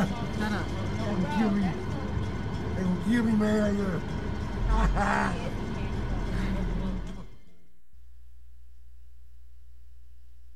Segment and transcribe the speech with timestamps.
[0.00, 0.66] Shut up.
[0.96, 1.68] They will kill me.
[2.76, 4.02] They will kill me, man.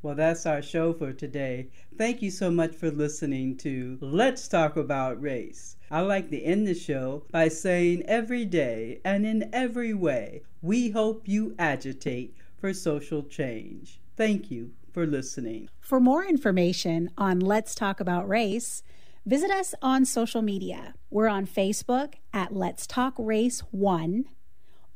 [0.04, 1.68] Well, that's our show for today.
[1.96, 5.76] Thank you so much for listening to Let's Talk About Race.
[5.90, 10.90] I like to end the show by saying every day and in every way, we
[10.90, 13.98] hope you agitate for social change.
[14.14, 15.70] Thank you for listening.
[15.80, 18.82] For more information on Let's Talk About Race,
[19.26, 20.92] visit us on social media.
[21.10, 24.26] We're on Facebook at Let's Talk Race 1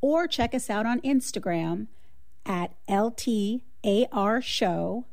[0.01, 1.89] or check us out on Instagram
[2.47, 3.63] at LT
[4.13, 5.07] AR Show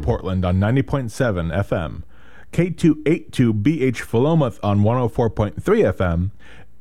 [0.03, 2.03] Portland on 90.7 FM,
[2.53, 6.31] K282BH Philomath on 104.3 FM,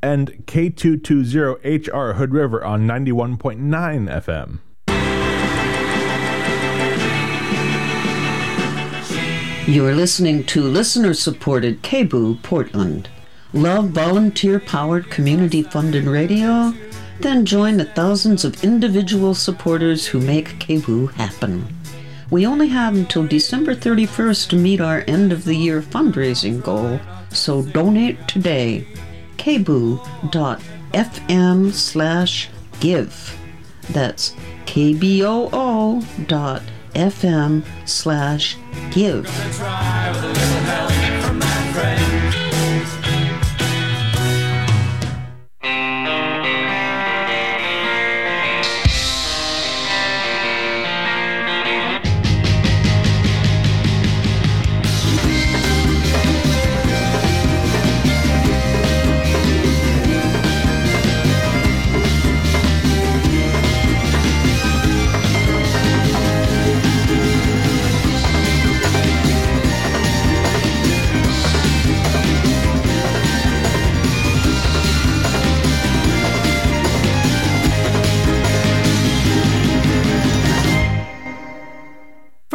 [0.01, 4.59] and K220HR Hood River on 91.9 FM.
[9.67, 13.09] You are listening to listener supported KBOO Portland.
[13.53, 16.73] Love volunteer powered community funded radio?
[17.19, 21.76] Then join the thousands of individual supporters who make KBOO happen.
[22.29, 26.99] We only have until December 31st to meet our end of the year fundraising goal,
[27.29, 28.85] so donate today.
[29.37, 30.01] kboo.fm
[31.73, 32.49] slash
[32.79, 33.37] give.
[33.89, 34.35] That's
[34.65, 38.57] kboo dot fm slash
[38.91, 39.27] give.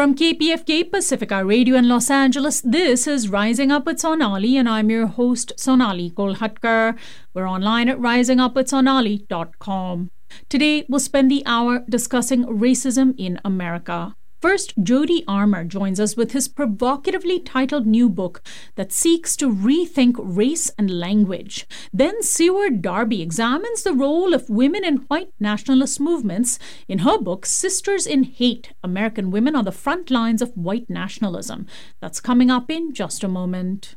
[0.02, 4.90] From KPFK Pacifica Radio in Los Angeles, this is Rising Up with Sonali, and I'm
[4.90, 6.98] your host, Sonali Kolhatkar.
[7.32, 10.10] We're online at risingupwithsonali.com.
[10.48, 14.16] Today, we'll spend the hour discussing racism in America.
[14.42, 18.42] First, Jody Armour joins us with his provocatively titled new book
[18.74, 21.64] that seeks to rethink race and language.
[21.92, 26.58] Then, Seyward Darby examines the role of women in white nationalist movements
[26.88, 31.68] in her book, Sisters in Hate American Women on the Front Lines of White Nationalism.
[32.00, 33.94] That's coming up in just a moment.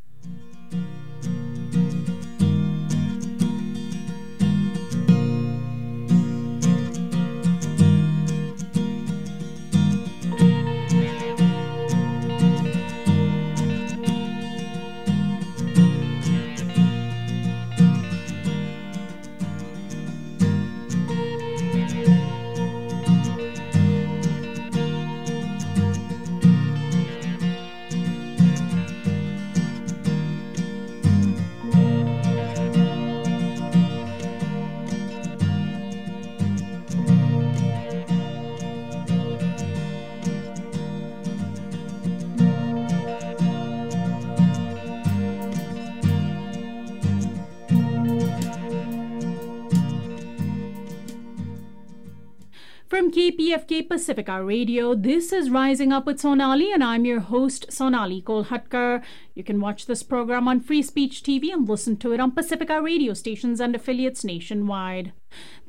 [53.16, 59.02] KPFK Pacifica Radio, this is Rising Up with Sonali, and I'm your host, Sonali Kolhatkar.
[59.34, 62.82] You can watch this program on Free Speech TV and listen to it on Pacifica
[62.82, 65.14] radio stations and affiliates nationwide.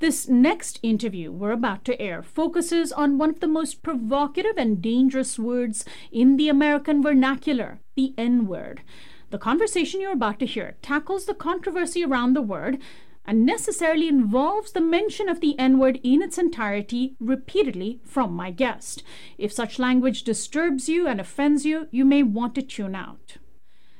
[0.00, 4.82] This next interview we're about to air focuses on one of the most provocative and
[4.82, 8.82] dangerous words in the American vernacular, the N word.
[9.30, 12.80] The conversation you're about to hear tackles the controversy around the word
[13.26, 18.50] and necessarily involves the mention of the N word in its entirety repeatedly from my
[18.50, 19.02] guest.
[19.36, 23.38] If such language disturbs you and offends you, you may want to tune out.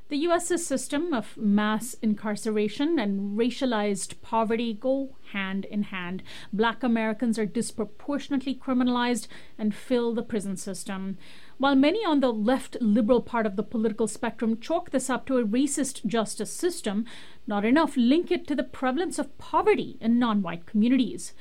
[0.08, 6.23] The US's system of mass incarceration and racialized poverty go hand in hand.
[6.52, 9.26] Black Americans are disproportionately criminalized
[9.58, 11.19] and fill the prison system.
[11.58, 15.38] While many on the left liberal part of the political spectrum chalk this up to
[15.38, 17.06] a racist justice system,
[17.46, 21.32] not enough link it to the prevalence of poverty in non white communities.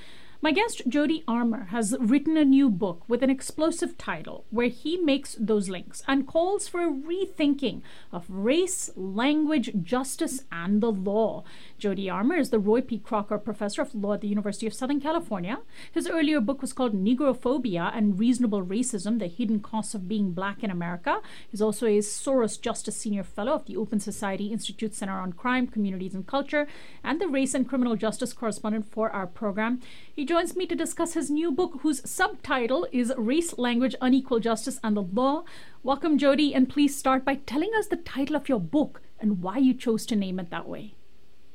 [0.46, 4.96] My guest, Jody Armour, has written a new book with an explosive title where he
[4.96, 7.82] makes those links and calls for a rethinking
[8.12, 11.44] of race, language, justice, and the law.
[11.80, 13.00] Jody Armour is the Roy P.
[13.00, 15.62] Crocker Professor of Law at the University of Southern California.
[15.92, 20.64] His earlier book was called Negrophobia and Reasonable Racism The Hidden Costs of Being Black
[20.64, 21.22] in America.
[21.50, 25.66] He's also a Soros Justice Senior Fellow of the Open Society Institute Center on Crime,
[25.66, 26.68] Communities, and Culture,
[27.04, 29.82] and the Race and Criminal Justice Correspondent for our program.
[30.14, 34.82] He joins me to discuss his new book, whose subtitle is Race, Language, Unequal Justice,
[34.84, 35.46] and the Law.
[35.82, 39.60] Welcome, Jody, and please start by telling us the title of your book and why
[39.60, 40.96] you chose to name it that way.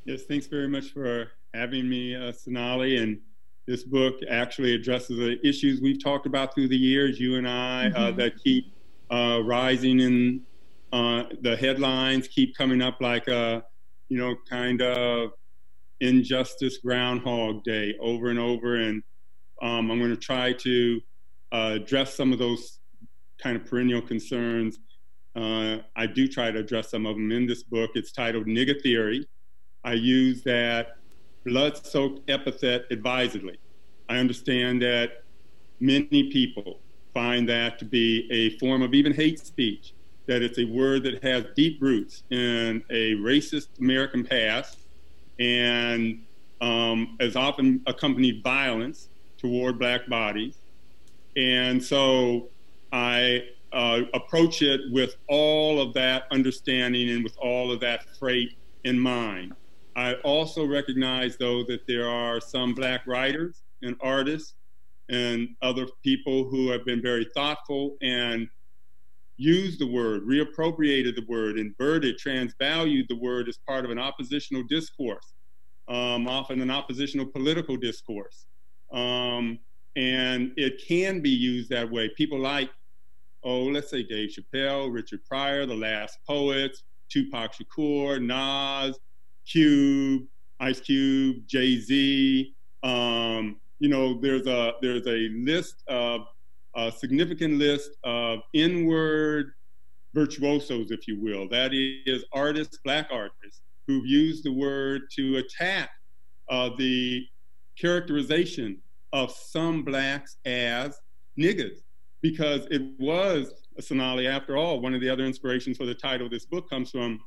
[0.07, 2.97] Yes, thanks very much for having me, uh, Sonali.
[2.97, 3.19] And
[3.67, 7.85] this book actually addresses the issues we've talked about through the years, you and I,
[7.85, 7.97] uh, mm-hmm.
[7.97, 8.73] uh, that keep
[9.11, 10.41] uh, rising in
[10.91, 13.63] uh, the headlines, keep coming up like a,
[14.09, 15.33] you know, kind of
[16.01, 18.77] injustice Groundhog Day over and over.
[18.77, 19.03] And
[19.63, 21.01] um, I'm going to try to
[21.53, 22.79] uh, address some of those
[23.43, 24.79] kind of perennial concerns.
[25.37, 27.91] I do try to address some of them in this book.
[27.95, 29.27] It's titled Nigger Theory
[29.83, 30.97] I use that
[31.47, 33.59] blood soaked epithet advisedly.
[34.09, 35.25] I understand that
[35.81, 36.81] many people
[37.15, 39.95] find that to be a form of even hate speech,
[40.27, 44.80] that it's a word that has deep roots in a racist American past
[45.41, 46.21] and
[46.61, 49.09] um, has often accompanied violence
[49.39, 50.59] toward black bodies.
[51.37, 52.49] And so
[52.93, 58.59] I uh, approach it with all of that understanding and with all of that freight
[58.85, 59.55] in mind.
[59.97, 64.55] I also recognize, though, that there are some Black writers and artists
[65.09, 68.49] and other people who have been very thoughtful and
[69.41, 74.63] used the word, reappropriated the word, inverted, transvalued the word as part of an oppositional
[74.69, 75.33] discourse,
[75.89, 78.47] um, often an oppositional political discourse.
[78.93, 79.59] Um,
[79.97, 82.11] and it can be used that way.
[82.19, 82.71] People like,
[83.43, 88.99] oh, let's say Dave Chappelle, Richard Pryor, The Last Poets, Tupac Shakur, Nas,
[89.51, 90.25] Cube,
[90.61, 92.55] Ice Cube, Jay Z.
[92.83, 96.27] Um, you know, there's a there's a list of
[96.77, 99.53] a significant list of N-word
[100.15, 101.49] virtuosos, if you will.
[101.49, 105.91] That is artists, black artists, who've used the word to attack
[106.49, 107.25] uh, the
[107.79, 108.79] characterization
[109.13, 110.99] of some blacks as
[111.39, 111.79] niggas,
[112.23, 116.27] because it was a Sonali, after all, one of the other inspirations for the title
[116.27, 117.21] of this book comes from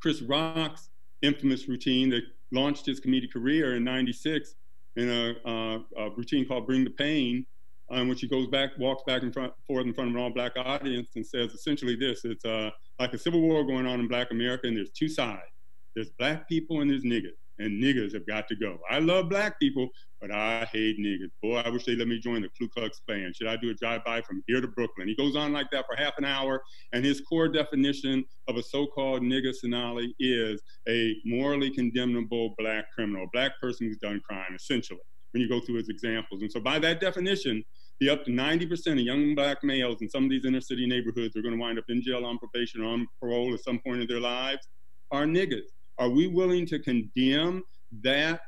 [0.00, 0.90] Chris Rock's
[1.22, 2.22] infamous routine that
[2.52, 4.54] launched his comedic career in 96
[4.96, 7.46] in a, uh, a routine called Bring the Pain,
[7.90, 10.30] um, which he goes back, walks back and front, forth in front of an all
[10.30, 14.08] black audience and says essentially this it's uh, like a civil war going on in
[14.08, 15.42] black America, and there's two sides
[15.96, 18.76] there's black people and there's niggas and niggas have got to go.
[18.90, 19.88] I love black people,
[20.20, 21.30] but I hate niggas.
[21.42, 23.32] Boy, I wish they let me join the Ku Klux Klan.
[23.34, 25.08] Should I do a drive-by from here to Brooklyn?
[25.08, 26.62] He goes on like that for half an hour,
[26.92, 33.24] and his core definition of a so-called nigger Sonali is a morally condemnable black criminal,
[33.24, 35.00] a black person who's done crime, essentially,
[35.32, 36.42] when you go through his examples.
[36.42, 37.64] And so by that definition,
[38.00, 41.36] the up to 90% of young black males in some of these inner city neighborhoods
[41.36, 44.00] are going to wind up in jail on probation or on parole at some point
[44.02, 44.66] in their lives
[45.10, 45.68] are niggas.
[45.98, 47.62] Are we willing to condemn
[48.02, 48.40] that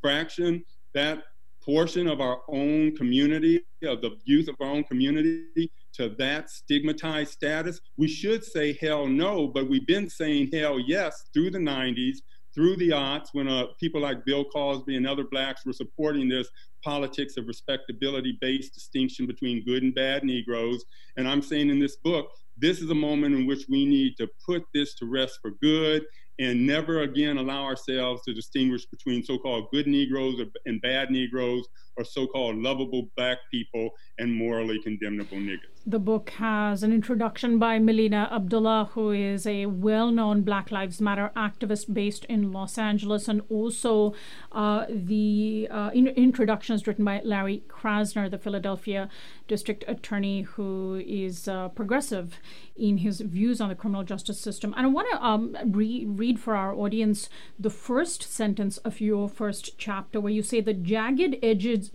[0.00, 0.62] fraction,
[0.94, 1.22] that
[1.64, 7.32] portion of our own community, of the youth of our own community, to that stigmatized
[7.32, 7.80] status?
[7.96, 12.18] We should say hell no, but we've been saying hell yes through the 90s,
[12.54, 16.48] through the aughts, when uh, people like Bill Cosby and other blacks were supporting this
[16.82, 20.84] politics of respectability based distinction between good and bad Negroes.
[21.16, 24.28] And I'm saying in this book, this is a moment in which we need to
[24.44, 26.04] put this to rest for good
[26.38, 31.66] and never again allow ourselves to distinguish between so-called good Negroes and bad Negroes
[31.96, 35.78] or so-called lovable black people and morally condemnable niggas.
[35.84, 41.32] The book has an introduction by Melina Abdullah, who is a well-known Black Lives Matter
[41.34, 44.14] activist based in Los Angeles, and also
[44.52, 49.08] uh, the uh, in- introduction is written by Larry Krasner, the Philadelphia
[49.48, 52.38] district attorney, who is uh, progressive
[52.76, 54.74] in his views on the criminal justice system.
[54.76, 59.30] And I want to um, re- read for our audience the first sentence of your
[59.30, 61.90] first chapter, where you say the jagged edges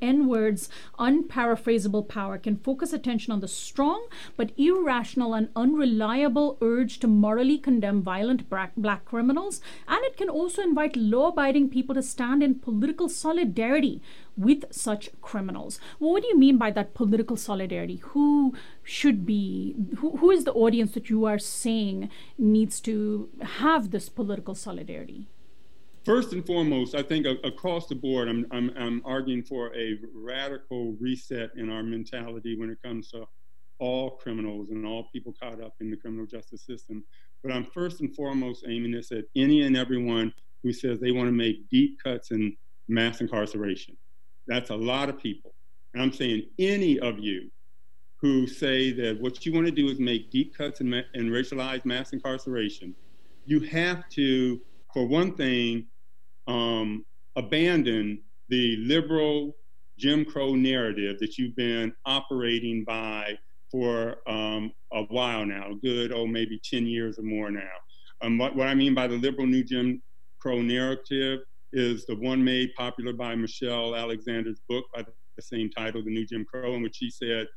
[0.00, 7.00] N words, unparaphrasable power can focus attention on the strong but irrational and unreliable urge
[7.00, 12.02] to morally condemn violent black criminals, and it can also invite law abiding people to
[12.02, 14.00] stand in political solidarity
[14.36, 15.80] with such criminals.
[15.98, 17.96] Well, what do you mean by that political solidarity?
[18.12, 23.90] Who should be, who, who is the audience that you are saying needs to have
[23.90, 25.26] this political solidarity?
[26.04, 30.94] First and foremost, I think across the board, I'm, I'm, I'm arguing for a radical
[31.00, 33.26] reset in our mentality when it comes to
[33.78, 37.02] all criminals and all people caught up in the criminal justice system.
[37.42, 41.28] But I'm first and foremost aiming this at any and everyone who says they want
[41.28, 42.54] to make deep cuts in
[42.86, 43.96] mass incarceration.
[44.46, 45.54] That's a lot of people.
[45.94, 47.50] And I'm saying any of you
[48.20, 51.86] who say that what you want to do is make deep cuts in, in racialized
[51.86, 52.94] mass incarceration,
[53.46, 54.60] you have to,
[54.92, 55.86] for one thing,
[56.46, 57.04] um,
[57.36, 59.56] abandon the liberal
[59.98, 63.38] Jim Crow narrative that you've been operating by
[63.70, 67.62] for um, a while now, good, oh, maybe 10 years or more now.
[68.22, 70.02] Um, what, what I mean by the liberal new Jim
[70.40, 71.40] Crow narrative
[71.72, 76.26] is the one made popular by Michelle Alexander's book by the same title, The New
[76.26, 77.48] Jim Crow, in which she said,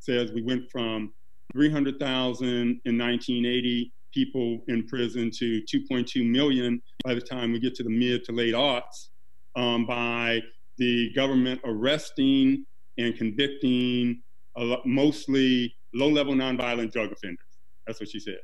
[0.00, 1.12] says we went from
[1.52, 7.82] 300,000 in 1980 people in prison to 2.2 million by the time we get to
[7.82, 9.08] the mid to late aughts
[9.56, 10.40] um, by
[10.78, 12.64] the government arresting
[12.98, 14.22] and convicting
[14.84, 17.38] mostly low level nonviolent drug offenders.
[17.86, 18.38] That's what she said.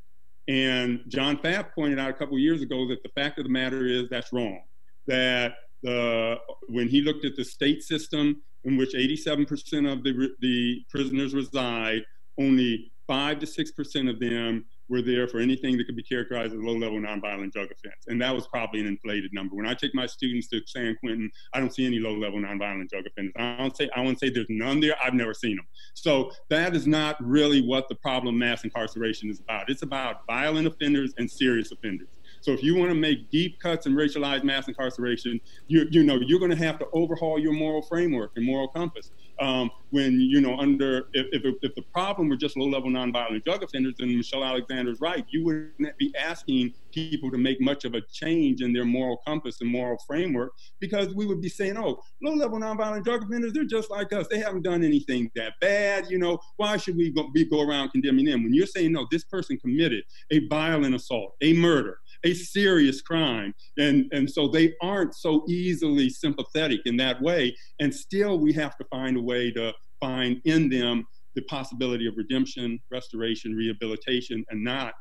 [0.49, 3.87] And John Pfaff pointed out a couple years ago that the fact of the matter
[3.87, 4.61] is that's wrong.
[5.07, 6.37] That the
[6.69, 12.03] when he looked at the state system in which 87% of the, the prisoners reside,
[12.39, 16.61] only 5 to 6% of them were there for anything that could be characterized as
[16.61, 18.05] low-level nonviolent drug offense.
[18.07, 19.57] And that was probably an inflated number.
[19.57, 23.07] When I take my students to San Quentin, I don't see any low-level nonviolent drug
[23.07, 23.33] offenders.
[23.37, 24.95] I don't say I won't say there's none there.
[25.03, 25.67] I've never seen them.
[25.95, 29.69] So that is not really what the problem mass incarceration is about.
[29.71, 32.09] It's about violent offenders and serious offenders.
[32.47, 36.21] So if you want to make deep cuts in racialized mass incarceration, you you know
[36.25, 39.11] you're going to have to overhaul your moral framework and moral compass
[39.41, 43.63] um, when you know under if, if, if, the problem were just low-level nonviolent drug
[43.63, 45.25] offenders, then Michelle Alexander's right.
[45.29, 49.61] You wouldn't be asking people to make much of a change in their moral compass
[49.61, 53.91] and moral framework because we would be saying, oh, low-level nonviolent drug offenders, they're just
[53.91, 54.27] like us.
[54.29, 56.11] They haven't done anything that bad.
[56.11, 58.43] You know, why should we go, be, go around condemning them?
[58.43, 63.55] When you're saying, no, this person committed a violent assault, a murder, a serious crime.
[63.79, 67.55] And, and so they aren't so easily sympathetic in that way.
[67.81, 71.05] And still, we have to find a way to find in them
[71.35, 74.95] the possibility of redemption, restoration, rehabilitation, and not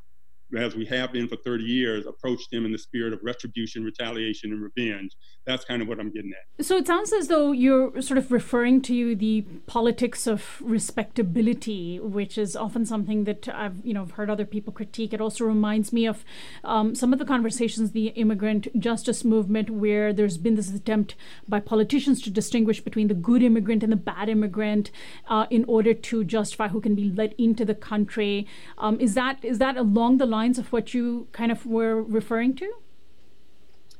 [0.57, 4.51] as we have been for 30 years, approach them in the spirit of retribution, retaliation,
[4.51, 5.11] and revenge.
[5.45, 6.65] That's kind of what I'm getting at.
[6.65, 12.37] So it sounds as though you're sort of referring to the politics of respectability, which
[12.37, 15.13] is often something that I've you know heard other people critique.
[15.13, 16.23] It also reminds me of
[16.63, 21.15] um, some of the conversations the immigrant justice movement, where there's been this attempt
[21.47, 24.89] by politicians to distinguish between the good immigrant and the bad immigrant
[25.27, 28.47] uh, in order to justify who can be let into the country.
[28.77, 32.53] Um, is that is that along the lines of what you kind of were referring
[32.55, 32.69] to?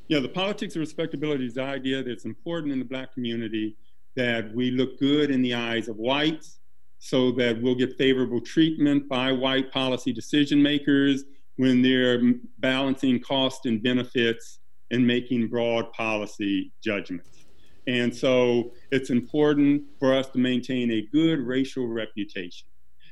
[0.10, 3.78] Yeah, the politics of respectability is the idea that it's important in the Black community
[4.16, 6.60] that we look good in the eyes of whites
[7.00, 11.24] so that we'll get favorable treatment by white policy decision makers
[11.56, 12.22] when they're
[12.60, 14.60] balancing cost and benefits
[14.92, 17.46] and making broad policy judgments.
[17.88, 22.68] And so it's important for us to maintain a good racial reputation.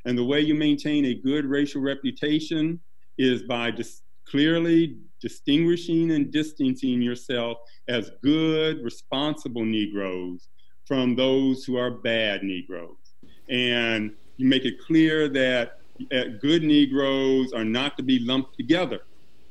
[0.06, 2.80] And the way you maintain a good racial reputation
[3.18, 10.50] is by dis- clearly distinguishing and distancing yourself as good, responsible Negroes
[10.86, 12.98] from those who are bad Negroes.
[13.50, 15.80] And you make it clear that
[16.12, 19.02] uh, good Negroes are not to be lumped together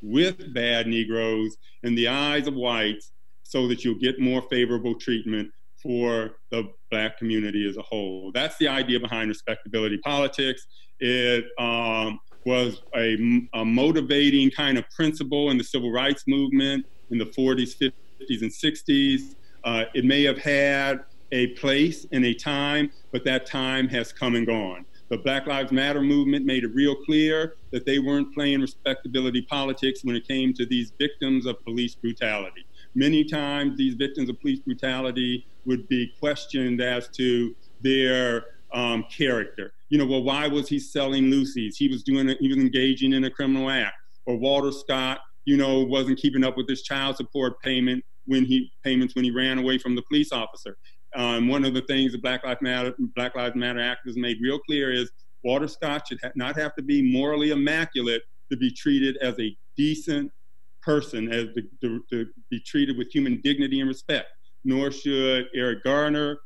[0.03, 5.51] with bad Negroes in the eyes of whites so that you'll get more favorable treatment
[5.83, 8.31] for the black community as a whole.
[8.33, 10.67] That's the idea behind respectability politics.
[11.01, 17.19] It um, was a, a, motivating kind of principle in the civil rights movement in
[17.19, 19.35] the 40s, 50s, and 60s.
[19.65, 24.35] Uh, it may have had a place and a time, but that time has come
[24.35, 24.85] and gone.
[25.09, 30.01] The Black Lives Matter movement made it real clear that they weren't playing respectability politics
[30.03, 32.65] when it came to these victims of police brutality.
[32.95, 39.73] Many times, these victims of police brutality would be questioned as to their um, character.
[39.93, 41.75] You know, well, why was he selling loosies?
[41.77, 43.93] He was doing, he was engaging in a criminal act.
[44.25, 48.71] Or Walter Scott, you know, wasn't keeping up with his child support payment when he
[48.83, 50.79] payments when he ran away from the police officer.
[51.15, 54.59] Um, one of the things the Black Lives Matter Black Lives Matter activists made real
[54.61, 55.11] clear is
[55.45, 59.55] Walter Scott should ha- not have to be morally immaculate to be treated as a
[59.77, 60.33] decent
[60.81, 64.29] person, as to, to, to be treated with human dignity and respect.
[64.65, 66.39] Nor should Eric Garner,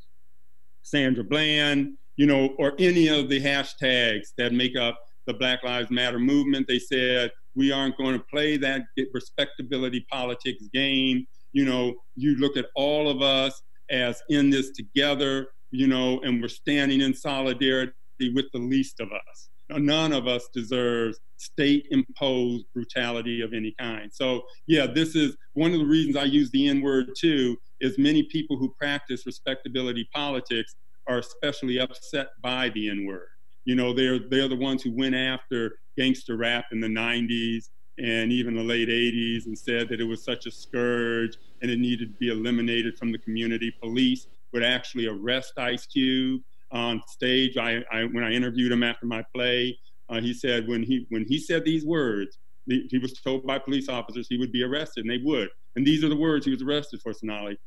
[0.83, 5.91] Sandra Bland, you know, or any of the hashtags that make up the Black Lives
[5.91, 6.67] Matter movement.
[6.69, 8.83] They said, we aren't going to play that
[9.13, 11.27] respectability politics game.
[11.53, 16.41] You know, you look at all of us as in this together, you know, and
[16.41, 17.93] we're standing in solidarity
[18.35, 19.49] with the least of us.
[19.69, 24.11] None of us deserves state imposed brutality of any kind.
[24.13, 27.99] So, yeah, this is one of the reasons I use the N word too, is
[27.99, 30.77] many people who practice respectability politics
[31.09, 33.29] are especially upset by the N word.
[33.65, 38.31] You know, they're they're the ones who went after gangster rap in the 90s and
[38.31, 42.13] even the late 80s and said that it was such a scourge and it needed
[42.13, 43.73] to be eliminated from the community.
[43.81, 47.57] Police would actually arrest Ice Cube on stage.
[47.57, 51.25] I, I when I interviewed him after my play, uh, he said when he when
[51.27, 55.11] he said these words, he was told by police officers he would be arrested, and
[55.11, 55.49] they would.
[55.77, 57.59] And these are the words he was arrested for, Sonali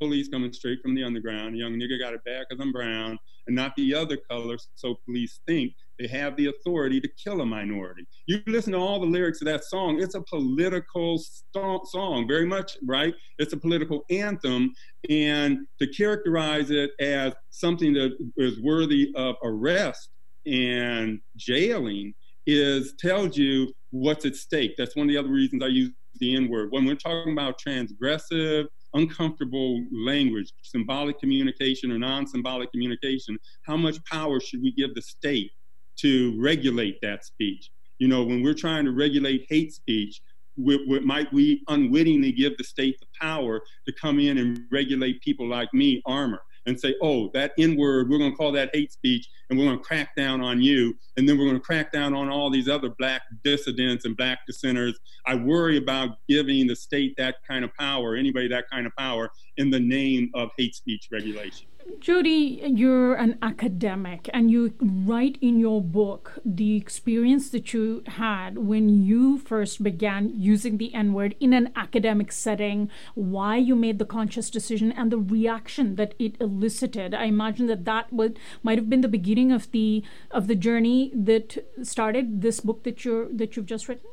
[0.00, 1.54] police coming straight from the underground.
[1.54, 4.56] A young nigga got it bad because I'm brown and not the other color.
[4.74, 8.06] So police think they have the authority to kill a minority.
[8.26, 12.46] You listen to all the lyrics of that song, it's a political st- song, very
[12.46, 13.14] much, right?
[13.38, 14.72] It's a political anthem.
[15.08, 20.08] And to characterize it as something that is worthy of arrest
[20.46, 22.14] and jailing
[22.46, 24.74] is tells you what's at stake.
[24.76, 26.68] That's one of the other reasons I use the N word.
[26.70, 33.96] When we're talking about transgressive, uncomfortable language, symbolic communication or non symbolic communication, how much
[34.10, 35.50] power should we give the state
[35.98, 37.70] to regulate that speech?
[37.98, 40.20] You know, when we're trying to regulate hate speech,
[40.56, 45.20] we, we, might we unwittingly give the state the power to come in and regulate
[45.20, 46.40] people like me, Armour?
[46.66, 49.66] And say, oh, that N word, we're going to call that hate speech, and we're
[49.66, 50.94] going to crack down on you.
[51.16, 54.40] And then we're going to crack down on all these other black dissidents and black
[54.46, 54.98] dissenters.
[55.26, 59.30] I worry about giving the state that kind of power, anybody that kind of power,
[59.56, 61.66] in the name of hate speech regulation.
[61.98, 68.58] Jody, you're an academic and you write in your book the experience that you had
[68.58, 73.98] when you first began using the N word in an academic setting, why you made
[73.98, 77.14] the conscious decision, and the reaction that it elicited.
[77.14, 81.12] I imagine that that would might have been the beginning of the of the journey
[81.14, 84.08] that started this book that you're that you've just written.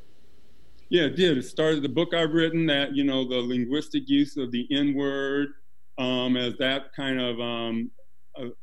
[0.89, 1.37] Yeah, it did.
[1.37, 4.93] It started the book I've written that you know the linguistic use of the N
[4.93, 5.53] word
[5.97, 7.91] um, as that kind of um,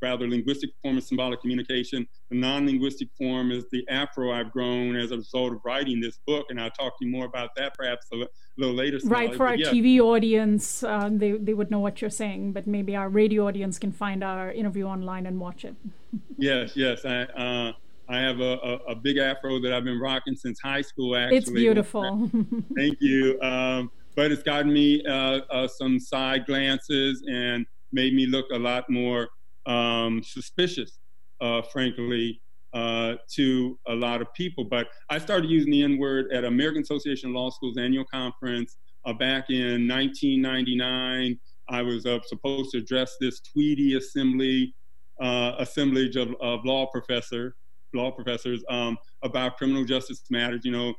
[0.00, 2.06] rather linguistic form of symbolic communication.
[2.30, 6.46] The non-linguistic form is the afro I've grown as a result of writing this book,
[6.50, 8.24] and I'll talk to you more about that perhaps a
[8.56, 8.98] little later.
[9.04, 9.70] Right, for our yeah.
[9.70, 13.78] TV audience, uh, they, they would know what you're saying, but maybe our radio audience
[13.78, 15.74] can find our interview online and watch it.
[16.38, 17.04] yes, yes.
[17.04, 17.72] I, uh,
[18.08, 21.36] I have a, a, a, big afro that I've been rocking since high school, actually.
[21.36, 22.30] It's beautiful.
[22.76, 23.38] Thank you.
[23.48, 28.58] Um, but it's gotten me uh, uh, some side glances and made me look a
[28.58, 29.28] lot more
[29.66, 30.98] um, suspicious,
[31.40, 32.40] uh, frankly,
[32.74, 34.64] uh, to a lot of people.
[34.64, 38.76] But I started using the N word at American Association of Law Schools annual conference
[39.04, 41.38] uh, back in 1999.
[41.68, 44.74] I was uh, supposed to address this Tweedy assembly,
[45.20, 47.54] assemblage of, of law professor,
[47.94, 50.62] law professors um, about criminal justice matters.
[50.64, 50.94] You know,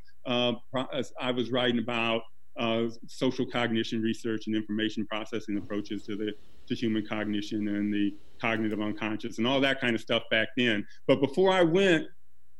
[1.20, 2.22] I was writing about
[2.58, 6.32] uh, social cognition research and information processing approaches to the
[6.68, 10.86] to human cognition and the cognitive unconscious and all that kind of stuff back then.
[11.06, 12.06] But before I went,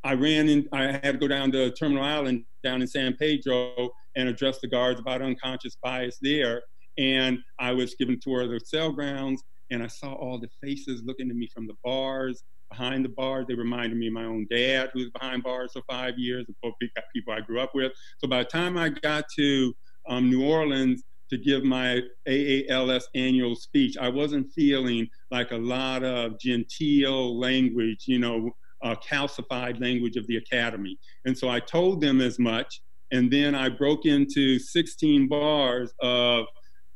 [0.02, 0.68] I ran in.
[0.72, 4.68] I had to go down to Terminal Island down in San Pedro and address the
[4.68, 6.62] guards about unconscious bias there.
[6.98, 10.48] And I was given a tour of the cell grounds, and I saw all the
[10.62, 13.46] faces looking at me from the bars behind the bars.
[13.48, 16.72] They reminded me of my own dad, who was behind bars for five years, the
[17.14, 17.92] people I grew up with.
[18.18, 19.74] So by the time I got to
[20.08, 26.02] um, New Orleans to give my AALS annual speech, I wasn't feeling like a lot
[26.02, 28.50] of genteel language, you know,
[28.82, 30.98] uh, calcified language of the academy.
[31.24, 32.80] And so I told them as much.
[33.12, 36.46] And then I broke into 16 bars of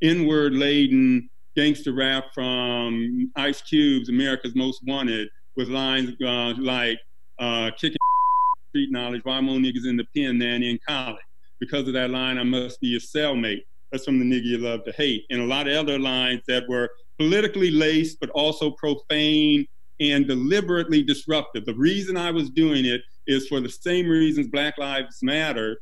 [0.02, 6.98] N-word laden gangster rap from Ice Cube's America's Most Wanted with lines uh, like
[7.38, 7.96] uh, kicking
[8.70, 11.22] street knowledge, why more niggas in the pen than in college.
[11.60, 13.62] Because of that line, I must be a cellmate.
[13.92, 15.24] That's from the nigga you love to hate.
[15.30, 19.66] And a lot of other lines that were politically laced, but also profane
[20.00, 21.64] and deliberately disruptive.
[21.64, 25.80] The reason I was doing it is for the same reasons Black Lives Matter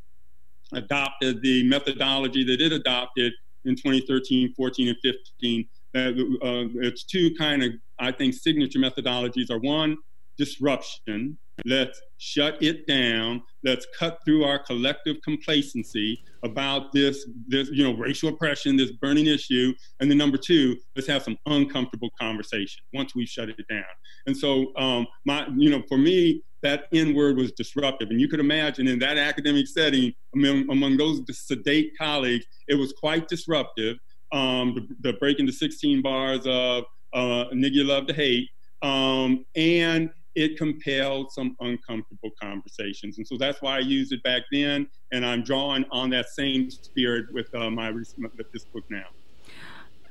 [0.74, 3.32] adopted the methodology that it adopted
[3.64, 5.68] in 2013, 14, and 15.
[5.94, 9.96] Uh, uh, it's two kind of, I think, signature methodologies are one,
[10.36, 11.38] disruption.
[11.64, 13.42] Let's shut it down.
[13.62, 19.26] Let's cut through our collective complacency about this, this, you know, racial oppression, this burning
[19.26, 19.72] issue.
[20.00, 23.84] And then number two, let's have some uncomfortable conversation once we shut it down.
[24.26, 28.10] And so, um, my, you know, for me, that N word was disruptive.
[28.10, 32.92] And you could imagine in that academic setting, among, among those sedate colleagues, it was
[32.92, 33.96] quite disruptive.
[34.32, 38.48] Um, the, the break into 16 bars of uh, nigga you love to hate.
[38.82, 43.18] Um, and it compelled some uncomfortable conversations.
[43.18, 44.88] And so that's why I used it back then.
[45.12, 49.06] And I'm drawing on that same spirit with uh, my with this book now.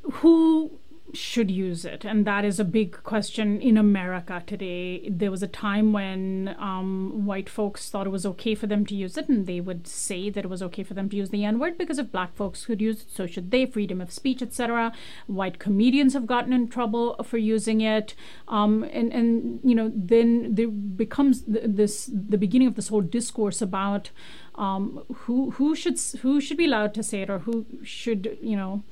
[0.03, 0.79] Who
[1.13, 2.05] should use it?
[2.05, 5.07] And that is a big question in america today.
[5.09, 8.95] There was a time when um, white folks thought it was okay for them to
[8.95, 11.43] use it and they would say that it was okay for them to use the
[11.45, 13.65] n-word because if black folks could use it so should they.
[13.65, 14.91] Freedom of speech etc
[15.27, 18.13] white comedians have gotten in trouble for using it.
[18.47, 23.61] Um, and and you know then there becomes this the beginning of this whole discourse
[23.61, 24.11] about
[24.55, 28.55] um, who who should who should be allowed to say it or who should you
[28.55, 28.83] know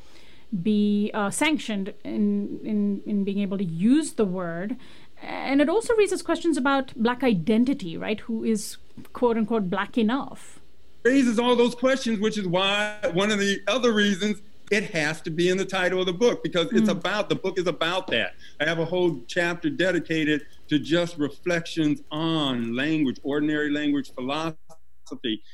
[0.63, 4.77] be uh, sanctioned in, in, in being able to use the word.
[5.21, 8.19] And it also raises questions about black identity, right?
[8.21, 8.77] Who is
[9.13, 10.59] quote unquote black enough?
[11.03, 15.29] Raises all those questions, which is why one of the other reasons it has to
[15.29, 16.91] be in the title of the book because it's mm.
[16.91, 18.33] about the book is about that.
[18.59, 24.57] I have a whole chapter dedicated to just reflections on language, ordinary language philosophy.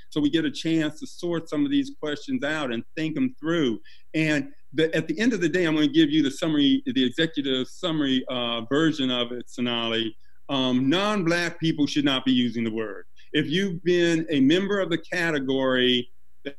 [0.10, 3.36] So we get a chance to sort some of these questions out and think them
[3.39, 3.80] through.
[4.13, 6.84] And the, at the end of the day, I'm going to give you the summary,
[6.86, 10.15] the executive summary uh, version of it, Sonali.
[10.50, 13.06] Um, non-black people should not be using the word.
[13.34, 16.10] If you've been a member of the category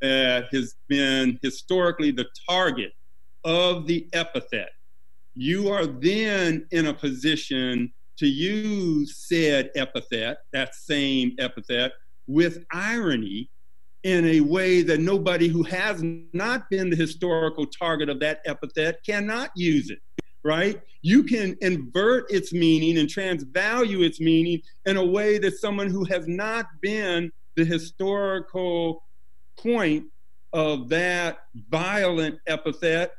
[0.00, 2.92] that has been historically the target
[3.44, 4.70] of the epithet,
[5.34, 11.92] you are then in a position to use said epithet, that same epithet,
[12.26, 13.50] with irony
[14.02, 19.02] in a way that nobody who has not been the historical target of that epithet
[19.04, 19.98] cannot use it,
[20.44, 20.80] right?
[21.02, 26.04] You can invert its meaning and transvalue its meaning in a way that someone who
[26.04, 29.02] has not been the historical
[29.58, 30.04] point
[30.52, 31.38] of that
[31.70, 33.10] violent epithet,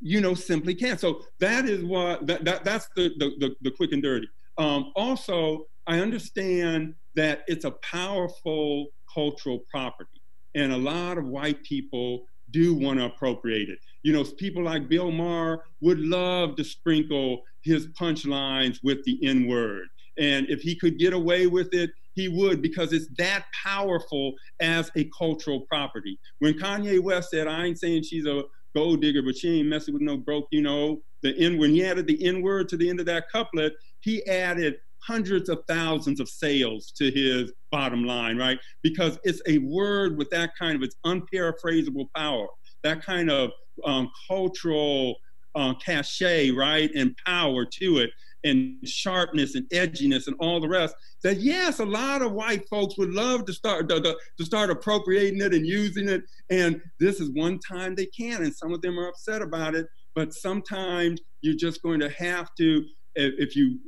[0.00, 1.00] you know, simply can't.
[1.00, 4.28] So that is what that, that that's the, the, the the quick and dirty.
[4.58, 10.20] Um, also, I understand that it's a powerful cultural property
[10.54, 13.78] and a lot of white people do want to appropriate it.
[14.02, 19.48] You know, people like Bill Maher would love to sprinkle his punchlines with the N
[19.48, 19.86] word.
[20.18, 24.90] And if he could get away with it, he would because it's that powerful as
[24.96, 26.18] a cultural property.
[26.38, 29.92] When Kanye West said, I ain't saying she's a gold digger, but she ain't messing
[29.92, 32.88] with no broke, you know, the N when he added the N word to the
[32.88, 34.76] end of that couplet, he added
[35.06, 38.58] hundreds of thousands of sales to his bottom line, right?
[38.82, 42.46] Because it's a word with that kind of its unparaphrasable power,
[42.82, 43.50] that kind of
[43.84, 45.16] um, cultural
[45.54, 48.10] uh, cachet, right, and power to it,
[48.44, 50.94] and sharpness and edginess and all the rest.
[51.22, 55.40] That yes, a lot of white folks would love to start to, to start appropriating
[55.40, 58.98] it and using it, and this is one time they can, and some of them
[58.98, 59.86] are upset about it.
[60.14, 62.84] But sometimes you're just going to have to
[63.16, 63.78] if you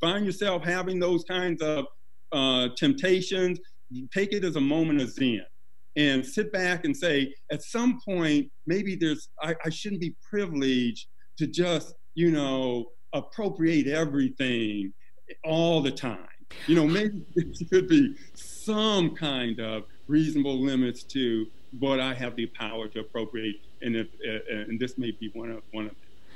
[0.00, 1.86] find yourself having those kinds of
[2.32, 3.58] uh, temptations,
[4.12, 5.44] take it as a moment of zen
[5.96, 11.06] and sit back and say, at some point, maybe there's, I, I shouldn't be privileged
[11.38, 14.92] to just, you know, appropriate everything
[15.44, 16.26] all the time.
[16.66, 21.46] You know, maybe there should be some kind of reasonable limits to
[21.78, 25.50] what I have the power to appropriate, and if uh, and this may be one
[25.50, 25.92] of one of.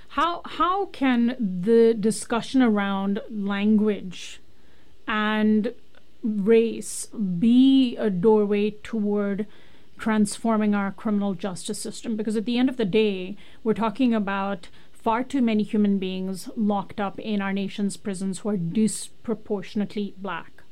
[0.08, 4.40] How how can the discussion around language
[5.06, 5.74] and
[6.22, 9.46] race be a doorway toward
[9.98, 14.68] transforming our criminal justice system because at the end of the day we're talking about
[14.92, 20.62] far too many human beings locked up in our nation's prisons who are disproportionately black.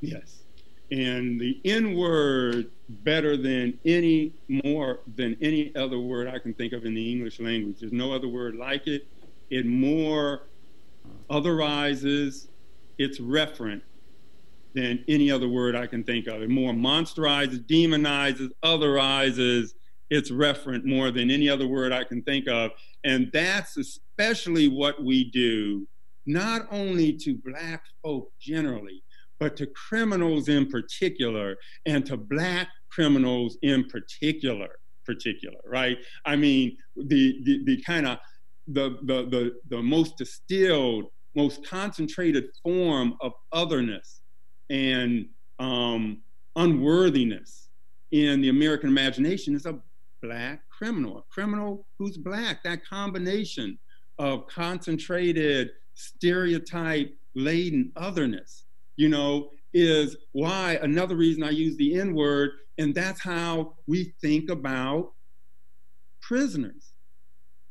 [0.00, 0.42] Yes.
[0.90, 6.72] And the N word, better than any more than any other word I can think
[6.72, 7.80] of in the English language.
[7.80, 9.06] There's no other word like it.
[9.50, 10.42] It more
[11.30, 12.48] otherizes,
[12.96, 13.82] it's referent
[14.74, 16.42] than any other word I can think of.
[16.42, 19.74] It more monsterizes, demonizes, otherizes
[20.10, 22.70] its referent more than any other word I can think of.
[23.04, 25.86] And that's especially what we do,
[26.26, 29.02] not only to Black folk generally,
[29.40, 34.68] but to criminals in particular, and to Black criminals in particular.
[35.06, 35.96] Particular, right?
[36.26, 38.18] I mean, the the, the kind of
[38.66, 44.20] the, the the the most distilled, most concentrated form of otherness
[44.68, 45.26] and
[45.58, 46.20] um,
[46.56, 47.70] unworthiness
[48.12, 49.78] in the American imagination is a
[50.20, 52.62] black criminal, a criminal who's black.
[52.64, 53.78] That combination
[54.18, 58.64] of concentrated, stereotype laden otherness,
[58.98, 64.12] you know, is why another reason I use the N word, and that's how we
[64.20, 65.12] think about
[66.20, 66.92] prisoners.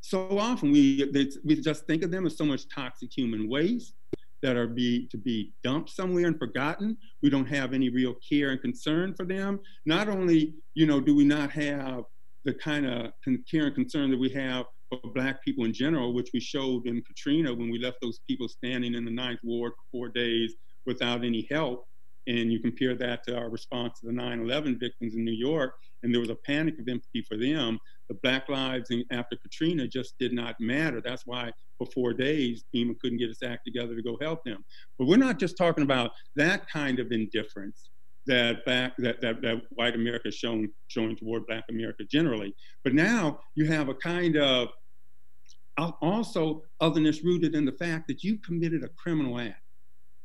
[0.01, 1.11] So often we,
[1.43, 3.93] we just think of them as so much toxic human waste
[4.41, 6.95] that are be to be dumped somewhere and forgotten.
[7.21, 9.59] We don't have any real care and concern for them.
[9.85, 12.03] Not only, you know, do we not have
[12.45, 13.11] the kind of
[13.51, 17.01] care and concern that we have for Black people in general, which we showed in
[17.01, 20.55] Katrina when we left those people standing in the Ninth Ward for four days
[20.87, 21.85] without any help.
[22.25, 25.75] And you compare that to our response to the 9 11 victims in New York,
[26.03, 27.79] and there was a panic of empathy for them.
[28.09, 31.01] The Black lives after Katrina just did not matter.
[31.01, 34.65] That's why for four days, FEMA couldn't get its act together to go help them.
[34.97, 37.89] But we're not just talking about that kind of indifference
[38.25, 42.53] that back that, that, that white America is shown toward black America generally.
[42.83, 44.69] But now you have a kind of
[45.77, 49.61] also otherness rooted in the fact that you committed a criminal act.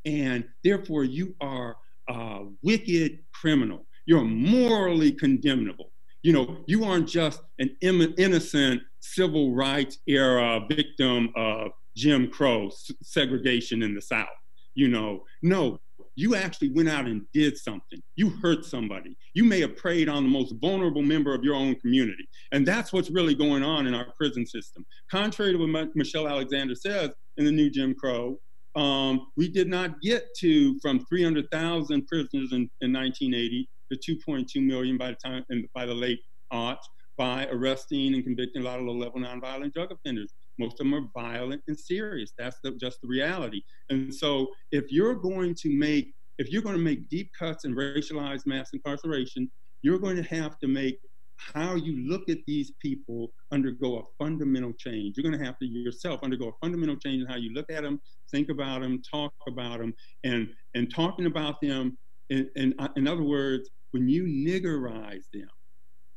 [0.05, 1.75] And therefore you are
[2.09, 3.85] a wicked criminal.
[4.05, 5.91] You're morally condemnable.
[6.23, 13.83] You know, you aren't just an innocent civil rights era victim of Jim Crow segregation
[13.83, 14.27] in the South.
[14.73, 15.79] You know, no,
[16.15, 18.01] you actually went out and did something.
[18.15, 19.17] You hurt somebody.
[19.33, 22.27] You may have preyed on the most vulnerable member of your own community.
[22.51, 24.85] And that's what's really going on in our prison system.
[25.09, 28.39] Contrary to what Michelle Alexander says in the new Jim Crow,
[28.75, 34.97] um, we did not get to from 300,000 prisoners in, in 1980 to 2.2 million
[34.97, 36.19] by the time and by the late
[36.51, 36.83] aughts
[37.17, 40.33] by arresting and convicting a lot of low-level nonviolent drug offenders.
[40.57, 42.31] Most of them are violent and serious.
[42.37, 43.61] That's the, just the reality.
[43.89, 47.75] And so, if you're going to make if you're going to make deep cuts in
[47.75, 49.51] racialized mass incarceration,
[49.83, 50.97] you're going to have to make
[51.37, 55.15] how you look at these people undergo a fundamental change.
[55.15, 57.83] You're going to have to yourself undergo a fundamental change in how you look at
[57.83, 57.99] them,
[58.33, 59.93] think about them, talk about them,
[60.23, 61.97] and and talking about them.
[62.29, 65.47] In, in, uh, in other words, when you niggerize them,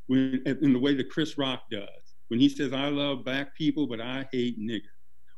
[0.07, 3.87] when in the way that Chris Rock does, when he says, I love black people,
[3.87, 4.81] but I hate nigger.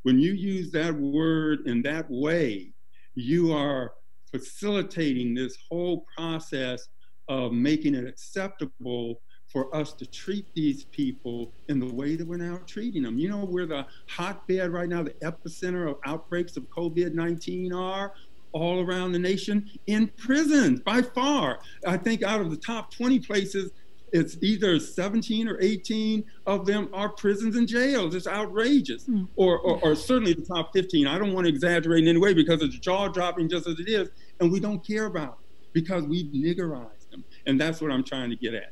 [0.03, 2.73] When you use that word in that way,
[3.15, 3.91] you are
[4.31, 6.87] facilitating this whole process
[7.27, 12.37] of making it acceptable for us to treat these people in the way that we're
[12.37, 13.17] now treating them.
[13.17, 18.13] You know where the hotbed right now, the epicenter of outbreaks of COVID 19 are?
[18.51, 21.59] All around the nation in prisons by far.
[21.85, 23.71] I think out of the top 20 places,
[24.11, 28.15] it's either 17 or 18 of them are prisons and jails.
[28.15, 29.05] It's outrageous.
[29.05, 29.27] Mm.
[29.35, 31.05] Or, or, or, certainly the top 15.
[31.05, 33.87] I don't want to exaggerate in any way because it's jaw dropping just as it
[33.87, 34.09] is.
[34.39, 37.23] And we don't care about it because we've niggerized them.
[37.45, 38.71] And that's what I'm trying to get at.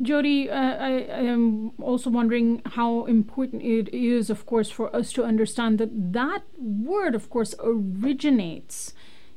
[0.00, 5.12] Jody, uh, I, I, am also wondering how important it is, of course, for us
[5.14, 8.94] to understand that that word, of course, originates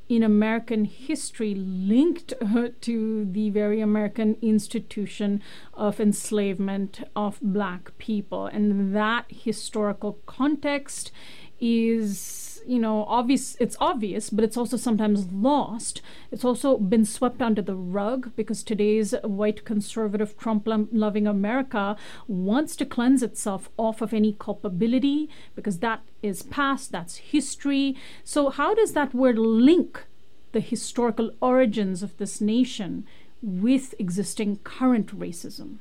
[0.07, 5.41] in American history linked uh, to the very American institution
[5.73, 8.45] of enslavement of black people.
[8.45, 11.11] And that historical context
[11.59, 12.19] is
[12.65, 17.61] you know obvious it's obvious but it's also sometimes lost it's also been swept under
[17.61, 21.95] the rug because today's white conservative trump loving america
[22.27, 28.49] wants to cleanse itself off of any culpability because that is past that's history so
[28.49, 30.05] how does that word link
[30.51, 33.05] the historical origins of this nation
[33.41, 35.77] with existing current racism?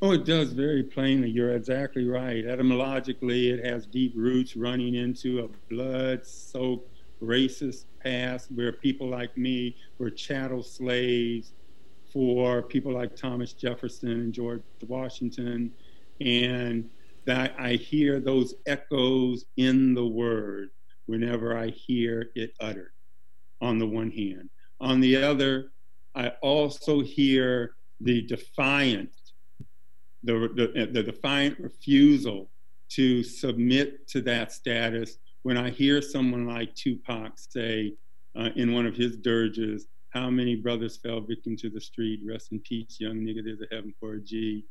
[0.00, 1.28] Oh, it does very plainly.
[1.28, 2.44] You're exactly right.
[2.44, 6.88] Etymologically, it has deep roots running into a blood soaked
[7.20, 11.54] racist past where people like me were chattel slaves
[12.12, 15.72] for people like Thomas Jefferson and George Washington.
[16.20, 16.88] And
[17.26, 20.68] that I hear those echoes in the word
[21.06, 22.92] whenever I hear it uttered,
[23.60, 24.48] on the one hand.
[24.80, 25.72] On the other,
[26.14, 29.10] I also hear the defiant,
[30.24, 32.50] the, the, defiant refusal
[32.90, 37.94] to submit to that status when I hear someone like Tupac say
[38.36, 42.20] uh, in one of his dirges, how many brothers fell victim to the street?
[42.26, 44.64] Rest in peace, young nigga, there's a heaven for a G.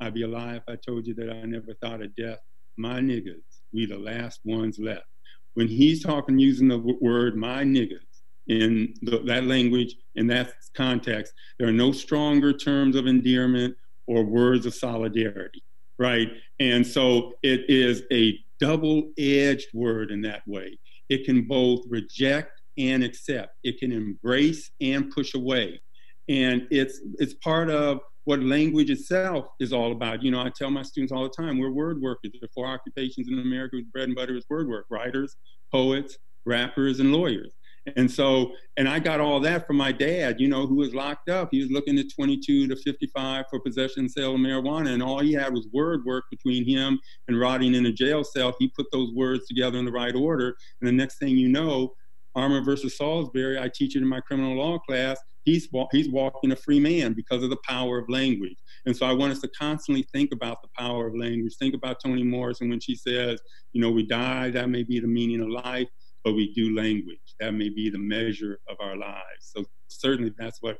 [0.00, 2.38] I'd be a lie if I told you that I never thought of death.
[2.76, 5.06] My niggas, we the last ones left.
[5.54, 7.98] When he's talking using the word my niggas
[8.46, 13.76] in the, that language, in that context, there are no stronger terms of endearment
[14.08, 15.62] or words of solidarity,
[15.98, 16.28] right?
[16.58, 20.78] And so it is a double edged word in that way.
[21.08, 25.80] It can both reject and accept, it can embrace and push away.
[26.28, 30.22] And it's, it's part of what language itself is all about.
[30.22, 32.32] You know, I tell my students all the time, we're word workers.
[32.32, 35.34] There are four occupations in America whose bread and butter is word work writers,
[35.72, 37.54] poets, rappers, and lawyers.
[37.96, 41.28] And so, and I got all that from my dad, you know, who was locked
[41.28, 41.48] up.
[41.50, 44.92] He was looking at 22 to 55 for possession and sale of marijuana.
[44.92, 46.98] And all he had was word work between him
[47.28, 48.54] and rotting in a jail cell.
[48.58, 50.56] He put those words together in the right order.
[50.80, 51.94] And the next thing you know,
[52.34, 55.18] Armour versus Salisbury, I teach it in my criminal law class.
[55.44, 58.56] He's, he's walking a free man because of the power of language.
[58.86, 61.56] And so I want us to constantly think about the power of language.
[61.58, 63.40] Think about Toni Morrison when she says,
[63.72, 65.88] you know, we die, that may be the meaning of life,
[66.24, 67.18] but we do language.
[67.40, 69.52] That may be the measure of our lives.
[69.54, 70.78] So certainly that's what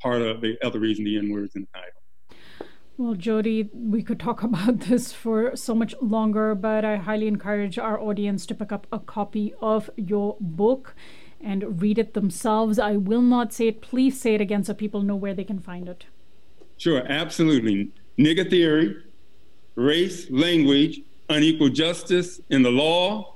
[0.00, 2.00] part of the other reason the N word's in the title.
[2.96, 7.78] Well, Jody, we could talk about this for so much longer, but I highly encourage
[7.78, 10.94] our audience to pick up a copy of your book
[11.40, 12.78] and read it themselves.
[12.78, 13.80] I will not say it.
[13.80, 16.04] Please say it again so people know where they can find it.
[16.76, 17.90] Sure, absolutely.
[18.18, 18.96] Nigger theory,
[19.76, 21.00] race, language,
[21.30, 23.34] unequal justice in the law,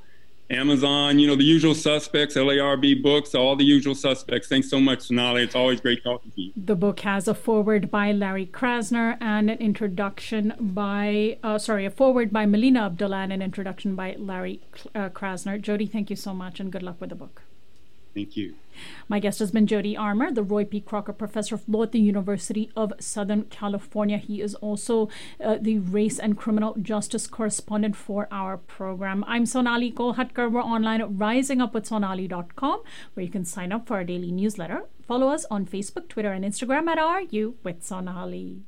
[0.50, 4.46] Amazon, you know, the usual suspects, LARB books, all the usual suspects.
[4.46, 5.42] Thanks so much, Sonali.
[5.42, 6.52] It's always great talking to you.
[6.56, 11.90] The book has a foreword by Larry Krasner and an introduction by, uh, sorry, a
[11.90, 14.60] foreword by Melina Abdullah and an introduction by Larry
[14.94, 15.60] uh, Krasner.
[15.60, 17.42] Jody, thank you so much and good luck with the book.
[18.14, 18.54] Thank you.
[19.08, 20.80] My guest has been Jody Armour, the Roy P.
[20.80, 24.18] Crocker Professor of Law at the University of Southern California.
[24.18, 25.08] He is also
[25.42, 29.24] uh, the Race and Criminal Justice Correspondent for our program.
[29.26, 30.50] I'm Sonali Kolhatkar.
[30.50, 32.82] We're online at risingupwithsonali.com,
[33.14, 34.84] where you can sign up for our daily newsletter.
[35.06, 38.62] Follow us on Facebook, Twitter, and Instagram at You with Sonali.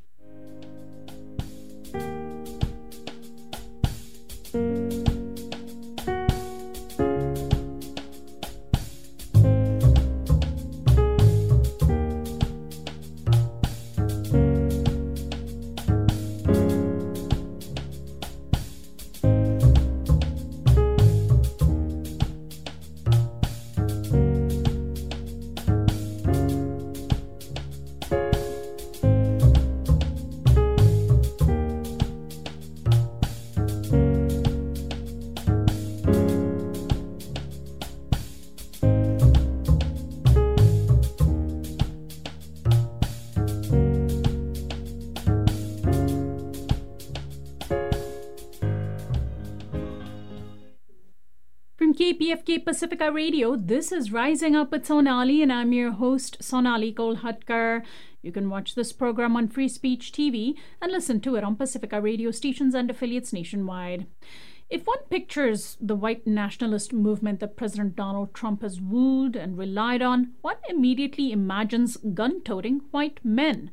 [52.26, 53.54] KPFK Pacifica Radio.
[53.54, 57.84] This is Rising Up with Sonali, and I'm your host, Sonali Kolhatkar.
[58.20, 62.00] You can watch this program on Free Speech TV and listen to it on Pacifica
[62.00, 64.08] radio stations and affiliates nationwide.
[64.68, 70.02] If one pictures the white nationalist movement that President Donald Trump has wooed and relied
[70.02, 73.70] on, one immediately imagines gun toting white men.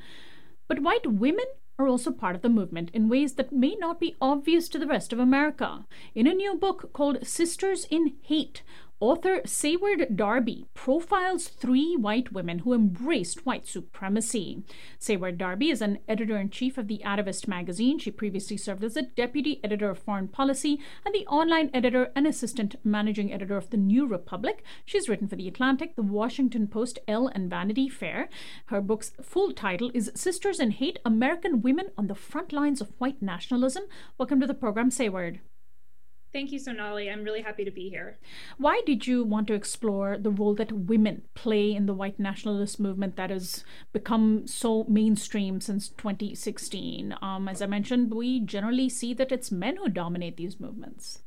[0.68, 1.48] But white women
[1.80, 4.88] are also part of the movement in ways that may not be obvious to the
[4.88, 5.86] rest of America.
[6.14, 8.62] In a new book called Sisters in Hate,
[9.04, 14.64] Author Seyward Darby profiles three white women who embraced white supremacy.
[14.98, 18.00] Seyward Darby is an editor in chief of the Atavist magazine.
[18.00, 22.26] She previously served as a deputy editor of foreign policy and the online editor and
[22.26, 24.64] assistant managing editor of the New Republic.
[24.86, 28.30] She's written for The Atlantic, The Washington Post, Elle, and Vanity Fair.
[28.68, 32.94] Her book's full title is Sisters in Hate American Women on the Front Lines of
[33.00, 33.84] White Nationalism.
[34.18, 35.42] Welcome to the program, Seyward.
[36.34, 37.12] Thank you, Sonali.
[37.12, 38.18] I'm really happy to be here.
[38.58, 42.80] Why did you want to explore the role that women play in the white nationalist
[42.80, 47.16] movement that has become so mainstream since 2016?
[47.22, 51.23] Um, as I mentioned, we generally see that it's men who dominate these movements.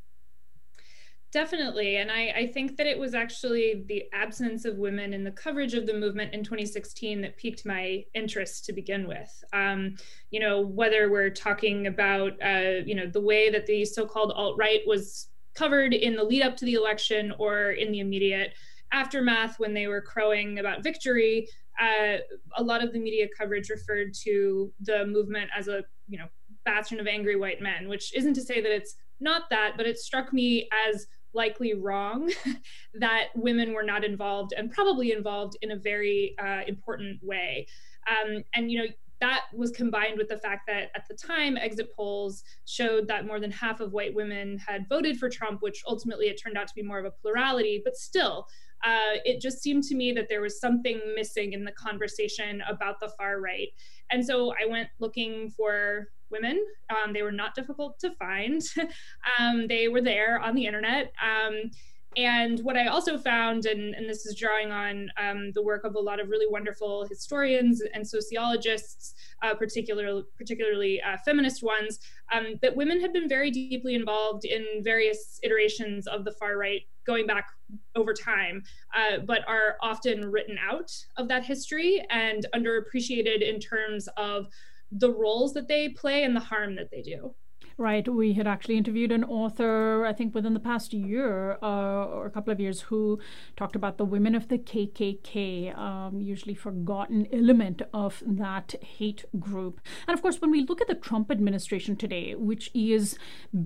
[1.37, 1.97] Definitely.
[1.97, 5.75] And I, I, think that it was actually the absence of women in the coverage
[5.75, 9.45] of the movement in 2016 that piqued my interest to begin with.
[9.53, 9.97] Um,
[10.31, 14.33] you know, whether we're talking about, uh, you know, the way that the so called
[14.35, 18.55] alt right was covered in the lead up to the election or in the immediate
[18.91, 21.47] aftermath when they were crowing about victory,
[21.79, 22.17] uh,
[22.57, 26.29] a lot of the media coverage referred to the movement as a, you know,
[26.65, 29.99] bastion of angry white men, which isn't to say that it's not that, but it
[29.99, 31.07] struck me as
[31.37, 32.33] likely wrong
[32.95, 37.67] that women were not involved and probably involved in a very uh, important way.
[38.11, 38.89] Um, and, you know,
[39.21, 43.41] that was combined with the fact that at the time, exit polls showed that more
[43.41, 46.75] than half of white women had voted for Trump, which ultimately it turned out to
[46.75, 47.81] be more of a plurality.
[47.83, 48.47] But still,
[48.85, 53.01] uh, it just seemed to me that there was something missing in the conversation about
[53.01, 53.69] the far right.
[54.11, 56.65] And so I went looking for women.
[56.91, 58.63] Um, they were not difficult to find.
[59.39, 61.13] um, they were there on the internet.
[61.23, 61.71] Um,
[62.17, 65.97] and what I also found, and, and this is drawing on um, the work of
[65.97, 71.99] a lot of really wonderful historians and sociologists, uh, particularly particularly uh, feminist ones,
[72.33, 76.83] um, that women had been very deeply involved in various iterations of the far right
[77.07, 77.49] going back
[77.95, 78.63] over time,
[78.97, 84.47] uh, but are often written out of that history and underappreciated in terms of
[84.91, 87.35] the roles that they play and the harm that they do.
[87.79, 88.09] Right.
[88.09, 92.31] We had actually interviewed an author, I think within the past year uh, or a
[92.31, 93.21] couple of years, who
[93.55, 99.83] talked about the women of the KKK, um, usually forgotten element of that hate group.
[100.09, 103.19] And of course, when we look at the Trump administration today, which is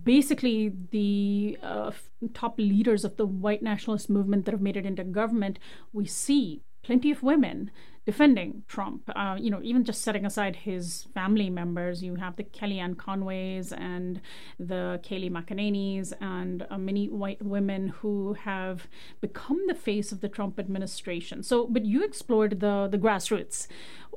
[0.03, 1.93] basically the uh,
[2.35, 5.61] top leaders of the white nationalist movement that have made it into government,
[5.93, 7.71] we see plenty of women
[8.11, 9.03] defending Trump.
[9.15, 13.73] Uh, you know, even just setting aside his family members, you have the Kellyanne Conways
[13.73, 14.21] and
[14.59, 18.89] the Kayleigh McEnany's and uh, many white women who have
[19.21, 21.45] become the face of the Trump administration.
[21.45, 23.69] So, but you explored the the grassroots.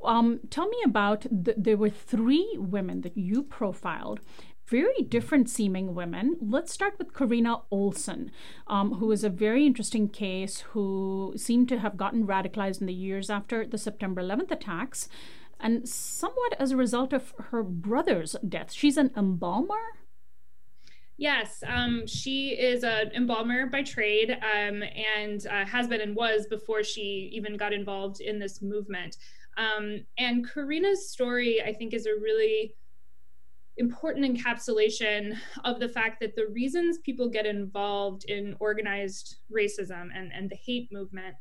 [0.04, 4.20] Um, tell me about the, there were three women that you profiled
[4.74, 6.36] very different seeming women.
[6.42, 8.32] Let's start with Corinna Olsen,
[8.66, 12.94] um, who is a very interesting case who seemed to have gotten radicalized in the
[13.08, 15.10] years after the September 11th attacks
[15.60, 18.72] and somewhat as a result of her brother's death.
[18.72, 19.84] She's an embalmer.
[21.18, 24.82] Yes, um, she is an embalmer by trade um,
[25.16, 29.18] and uh, has been and was before she even got involved in this movement.
[29.56, 32.74] Um, and Corinna's story, I think, is a really
[33.78, 40.32] important encapsulation of the fact that the reasons people get involved in organized racism and,
[40.34, 41.36] and the hate movement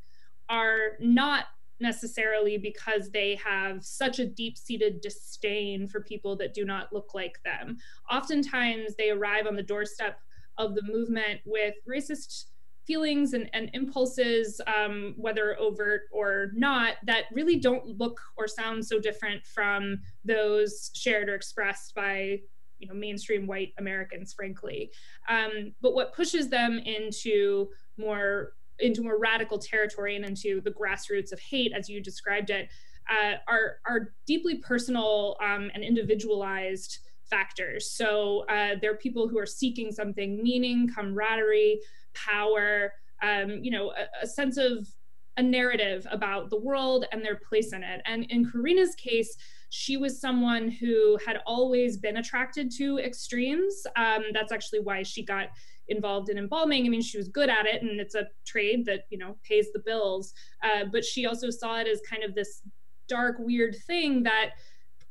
[0.48, 1.46] are not
[1.80, 7.10] necessarily because they have such a deep seated disdain for people that do not look
[7.14, 7.76] like them.
[8.10, 10.18] Oftentimes, they arrive on the doorstep
[10.58, 12.44] of the movement with racist
[12.86, 18.84] feelings and, and impulses, um, whether overt or not, that really don't look or sound
[18.84, 22.40] so different from those shared or expressed by
[22.78, 24.90] you know mainstream white Americans, frankly.
[25.28, 31.32] Um, but what pushes them into more into more radical territory and into the grassroots
[31.32, 32.68] of hate, as you described it,
[33.08, 36.98] uh, are are deeply personal um, and individualized
[37.30, 37.90] factors.
[37.90, 41.80] So uh, there are people who are seeking something, meaning, camaraderie
[42.14, 42.92] power,
[43.22, 44.88] um, you know, a, a sense of
[45.36, 48.02] a narrative about the world and their place in it.
[48.04, 49.34] And in Corinna's case,
[49.70, 53.86] she was someone who had always been attracted to extremes.
[53.96, 55.48] Um, that's actually why she got
[55.88, 56.84] involved in embalming.
[56.84, 59.68] I mean, she was good at it, and it's a trade that you know pays
[59.72, 60.34] the bills.
[60.62, 62.60] Uh, but she also saw it as kind of this
[63.08, 64.50] dark, weird thing that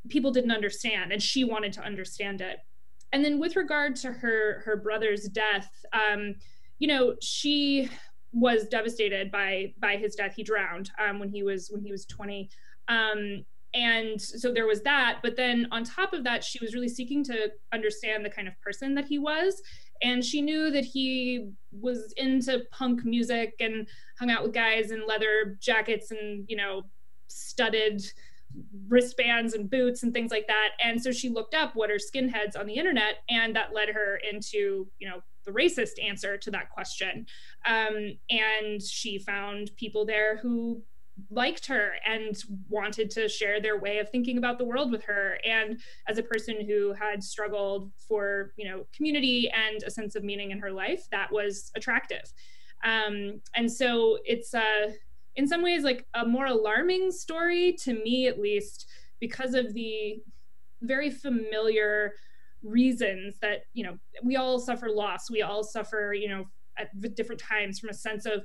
[0.10, 2.58] people didn't understand, and she wanted to understand it.
[3.12, 5.70] And then, with regard to her her brother's death.
[5.92, 6.36] Um,
[6.82, 7.88] you know, she
[8.34, 10.34] was devastated by by his death.
[10.36, 12.50] He drowned um, when he was when he was 20.
[12.88, 16.90] Um, and so there was that but then on top of that she was really
[16.90, 19.62] seeking to understand the kind of person that he was
[20.02, 23.88] and she knew that he was into punk music and
[24.20, 26.82] hung out with guys in leather jackets and you know
[27.30, 28.04] studded
[28.90, 32.60] wristbands and boots and things like that and so she looked up what are skinheads
[32.60, 36.70] on the internet and that led her into you know the racist answer to that
[36.70, 37.26] question.
[37.66, 40.84] Um, and she found people there who
[41.30, 42.38] liked her and
[42.70, 46.24] wanted to share their way of thinking about the world with her and as a
[46.24, 50.72] person who had struggled for you know community and a sense of meaning in her
[50.72, 52.24] life that was attractive
[52.84, 54.92] um, and so it's uh,
[55.36, 58.88] in some ways like a more alarming story to me at least
[59.20, 60.22] because of the
[60.82, 62.14] very familiar
[62.64, 66.46] reasons that you know we all suffer loss we all suffer you know
[66.78, 68.44] at different times from a sense of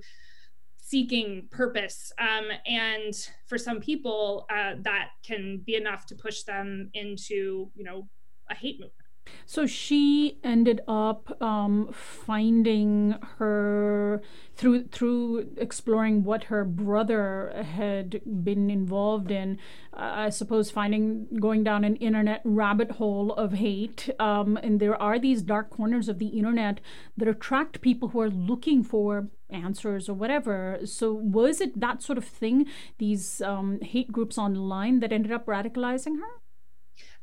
[0.87, 2.13] seeking purpose.
[2.19, 3.13] Um, and
[3.47, 8.09] for some people, uh, that can be enough to push them into, you know,
[8.51, 9.06] a hate movement.
[9.45, 14.23] So she ended up um, finding her
[14.55, 19.59] through through exploring what her brother had been involved in.
[19.93, 25.01] Uh, I suppose finding going down an internet rabbit hole of hate, um, and there
[25.01, 26.81] are these dark corners of the internet
[27.17, 30.81] that attract people who are looking for answers or whatever.
[30.85, 32.67] So was it that sort of thing?
[32.99, 36.46] These um, hate groups online that ended up radicalizing her?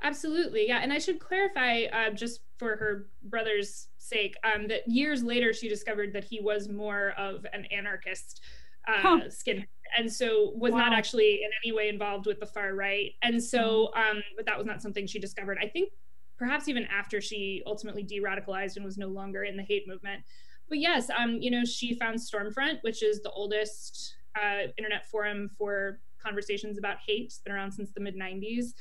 [0.02, 0.80] Absolutely, yeah.
[0.82, 5.70] And I should clarify, uh, just for her brother's sake, um, that years later she
[5.70, 8.42] discovered that he was more of an anarchist
[8.88, 9.22] uh, huh.
[9.30, 9.68] skinhead,
[9.98, 10.80] and so was wow.
[10.80, 13.12] not actually in any way involved with the far right.
[13.22, 14.18] And so, mm-hmm.
[14.18, 15.58] um, but that was not something she discovered.
[15.62, 15.92] I think
[16.38, 20.24] perhaps even after she ultimately de-radicalized and was no longer in the hate movement.
[20.68, 25.50] But yes, um, you know, she found Stormfront, which is the oldest uh, internet forum
[25.58, 27.26] for conversations about hate.
[27.26, 28.74] It's been around since the mid 90s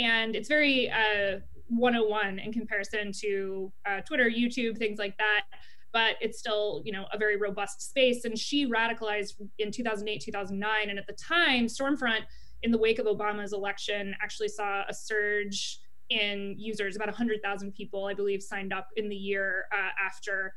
[0.00, 5.44] and it's very uh, 101 in comparison to uh, Twitter, YouTube, things like that.
[5.92, 8.24] But it's still, you know, a very robust space.
[8.24, 12.20] And she radicalized in 2008, 2009, and at the time, Stormfront,
[12.62, 15.80] in the wake of Obama's election, actually saw a surge
[16.10, 16.96] in users.
[16.96, 20.54] About 100,000 people, I believe, signed up in the year uh, after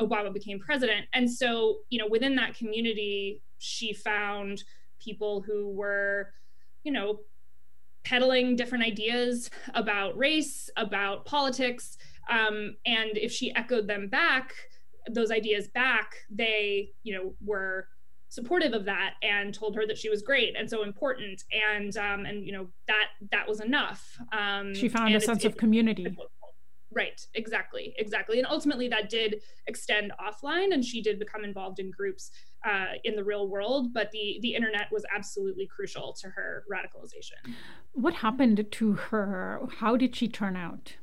[0.00, 1.06] Obama became president.
[1.12, 4.62] And so, you know, within that community, she found
[5.00, 6.32] people who were,
[6.84, 7.20] you know,
[8.04, 11.96] peddling different ideas about race, about politics.
[12.30, 14.54] Um, and if she echoed them back,
[15.10, 17.88] those ideas back, they, you know, were
[18.30, 21.42] supportive of that and told her that she was great and so important
[21.72, 25.56] and um and you know that that was enough um she found a sense of
[25.56, 26.14] community
[26.98, 28.38] Right, exactly, exactly.
[28.38, 32.32] And ultimately, that did extend offline, and she did become involved in groups
[32.66, 33.94] uh, in the real world.
[33.94, 37.54] But the the internet was absolutely crucial to her radicalization.
[37.92, 39.60] What happened to her?
[39.78, 40.96] How did she turn out?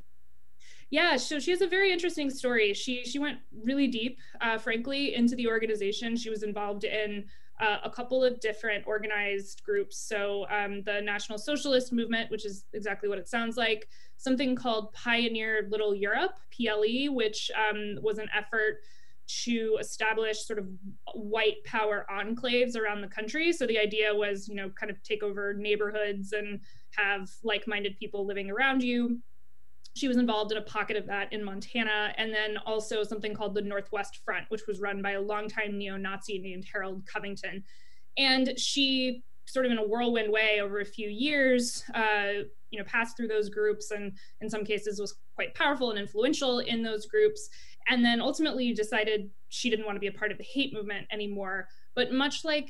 [0.90, 2.74] Yeah, so she has a very interesting story.
[2.74, 6.18] She she went really deep, uh, frankly, into the organization.
[6.18, 7.24] She was involved in
[7.60, 9.98] uh, a couple of different organized groups.
[9.98, 13.88] So um, the National Socialist Movement, which is exactly what it sounds like,
[14.18, 18.80] something called Pioneer Little Europe, PLE, which um, was an effort
[19.44, 20.68] to establish sort of
[21.16, 23.52] white power enclaves around the country.
[23.52, 26.60] So the idea was, you know, kind of take over neighborhoods and
[26.92, 29.20] have like minded people living around you
[29.96, 33.56] she was involved in a pocket of that in Montana, and then also something called
[33.56, 37.64] the Northwest Front, which was run by a longtime neo Nazi named Harold Covington.
[38.18, 42.44] And she, sort of in a whirlwind way, over a few years, uh,
[42.76, 44.12] you know, passed through those groups and
[44.42, 47.50] in some cases was quite powerful and influential in those groups.
[47.88, 51.08] And then ultimately decided she didn't want to be a part of the hate movement
[51.12, 51.68] anymore.
[51.96, 52.70] But much like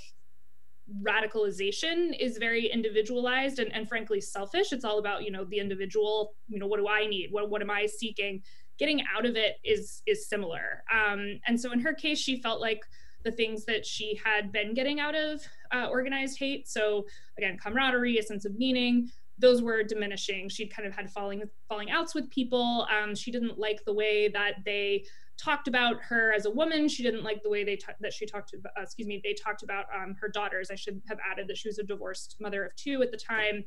[1.01, 6.35] radicalization is very individualized and, and frankly selfish it's all about you know the individual
[6.47, 8.39] you know what do i need what, what am i seeking
[8.77, 12.61] getting out of it is is similar um, and so in her case she felt
[12.61, 12.81] like
[13.23, 15.41] the things that she had been getting out of
[15.73, 17.03] uh, organized hate so
[17.39, 21.91] again camaraderie a sense of meaning those were diminishing she'd kind of had falling falling
[21.91, 25.03] outs with people um, she didn't like the way that they
[25.38, 26.88] talked about her as a woman.
[26.88, 29.33] She didn't like the way they ta- that she talked to, uh, excuse me, they
[29.33, 30.71] talked about um, her daughters.
[30.71, 33.65] I should have added that she was a divorced mother of two at the time.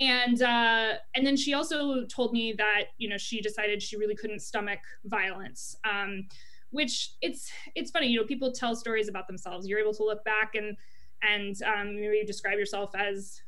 [0.00, 4.16] And uh, and then she also told me that you know she decided she really
[4.16, 6.26] couldn't stomach violence, um,
[6.70, 9.68] which it's it's funny you know people tell stories about themselves.
[9.68, 10.76] You're able to look back and
[11.22, 13.42] and um, maybe describe yourself as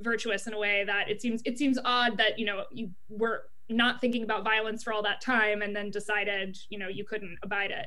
[0.00, 3.44] virtuous in a way that it seems it seems odd that you know you were
[3.68, 7.36] not thinking about violence for all that time and then decided you know you couldn't
[7.42, 7.86] abide it.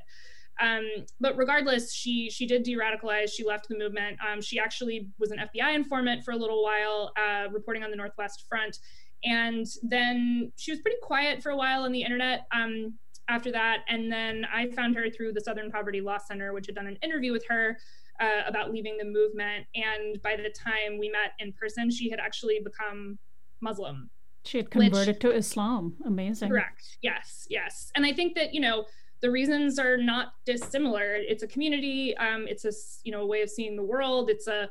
[0.59, 0.87] Um,
[1.19, 3.29] but regardless she she did de-radicalize.
[3.31, 4.17] She left the movement.
[4.27, 7.97] Um, she actually was an fbi informant for a little while uh, reporting on the
[7.97, 8.79] northwest front.
[9.23, 12.93] And then she was pretty quiet for a while on the internet um,
[13.27, 13.79] after that.
[13.87, 16.97] And then i found her through the southern poverty law center which had done an
[17.03, 17.77] interview with her
[18.19, 22.19] uh, about leaving the movement and by the time we met in person she had
[22.19, 23.17] actually become
[23.61, 24.09] muslim
[24.47, 25.95] she had converted which, to Islam.
[26.05, 26.49] Amazing.
[26.49, 26.97] Correct.
[27.01, 27.45] Yes.
[27.49, 27.91] Yes.
[27.95, 28.85] And I think that, you know,
[29.21, 31.15] the reasons are not dissimilar.
[31.15, 32.15] It's a community.
[32.17, 32.71] Um, it's a,
[33.03, 34.29] you know, a way of seeing the world.
[34.29, 34.69] It's a,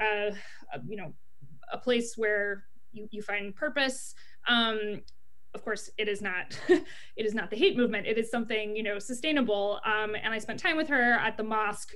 [0.00, 0.32] a,
[0.72, 1.12] a you know,
[1.70, 4.14] a place where you, you find purpose.
[4.48, 5.02] Um,
[5.54, 8.06] of course, it is not, it is not the hate movement.
[8.06, 9.80] It is something, you know, sustainable.
[9.84, 11.92] Um, and I spent time with her at the mosque.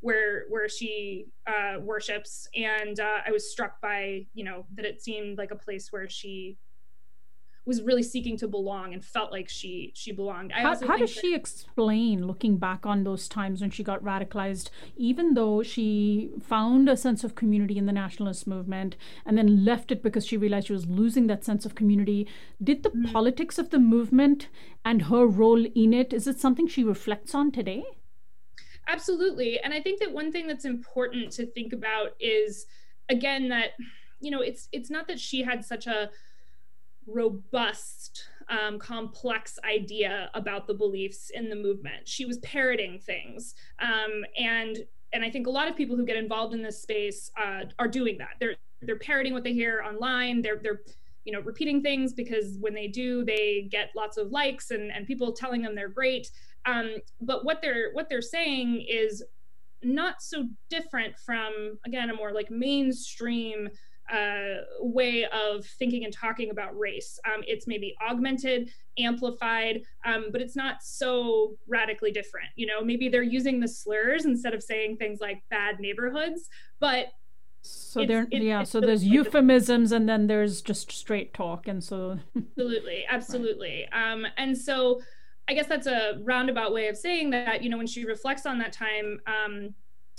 [0.00, 5.02] Where where she uh, worships, and uh, I was struck by you know that it
[5.02, 6.56] seemed like a place where she
[7.68, 10.52] was really seeking to belong and felt like she she belonged.
[10.52, 14.02] I how, how does that- she explain looking back on those times when she got
[14.02, 18.96] radicalized, even though she found a sense of community in the nationalist movement
[19.26, 22.26] and then left it because she realized she was losing that sense of community?
[22.62, 23.12] Did the mm-hmm.
[23.12, 24.48] politics of the movement
[24.84, 27.84] and her role in it is it something she reflects on today?
[28.88, 32.66] Absolutely, and I think that one thing that's important to think about is
[33.10, 33.72] again that
[34.20, 36.10] you know it's it's not that she had such a
[37.06, 42.06] robust, um, complex idea about the beliefs in the movement.
[42.06, 44.78] She was parroting things, um, and
[45.12, 47.88] and I think a lot of people who get involved in this space uh, are
[47.88, 48.36] doing that.
[48.40, 50.40] They're they're parroting what they hear online.
[50.42, 50.80] They're they're
[51.24, 55.06] you know repeating things because when they do, they get lots of likes and and
[55.06, 56.30] people telling them they're great.
[56.66, 59.24] Um, but what they're what they're saying is
[59.82, 63.68] not so different from again a more like mainstream
[64.12, 67.18] uh, way of thinking and talking about race.
[67.26, 72.48] Um, it's maybe augmented, amplified, um, but it's not so radically different.
[72.56, 76.48] You know, maybe they're using the slurs instead of saying things like bad neighborhoods,
[76.80, 77.08] but
[77.60, 83.04] so there yeah so there's euphemisms and then there's just straight talk and so absolutely
[83.10, 85.00] absolutely um and so
[85.48, 88.58] i guess that's a roundabout way of saying that you know when she reflects on
[88.58, 89.74] that time um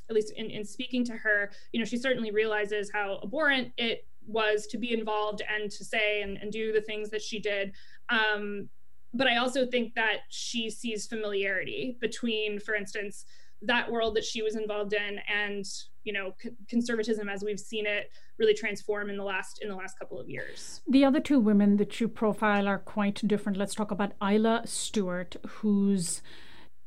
[0.10, 4.08] at least in, in speaking to her, you know, she certainly realizes how abhorrent it
[4.28, 7.74] was to be involved and to say and, and do the things that she did.
[8.10, 8.70] Um,
[9.14, 13.26] but I also think that she sees familiarity between, for instance,
[13.62, 15.66] that world that she was involved in and
[16.04, 19.76] you know c- conservatism as we've seen it really transform in the last in the
[19.76, 23.76] last couple of years the other two women that you profile are quite different let's
[23.76, 26.22] talk about Ayla Stewart whose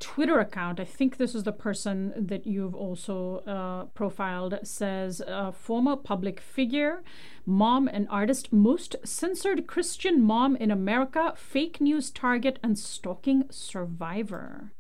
[0.03, 5.53] Twitter account, I think this is the person that you've also uh, profiled, says uh,
[5.53, 7.05] former public figure,
[7.47, 14.73] mom and artist, most censored Christian mom in America, fake news target, and stalking survivor.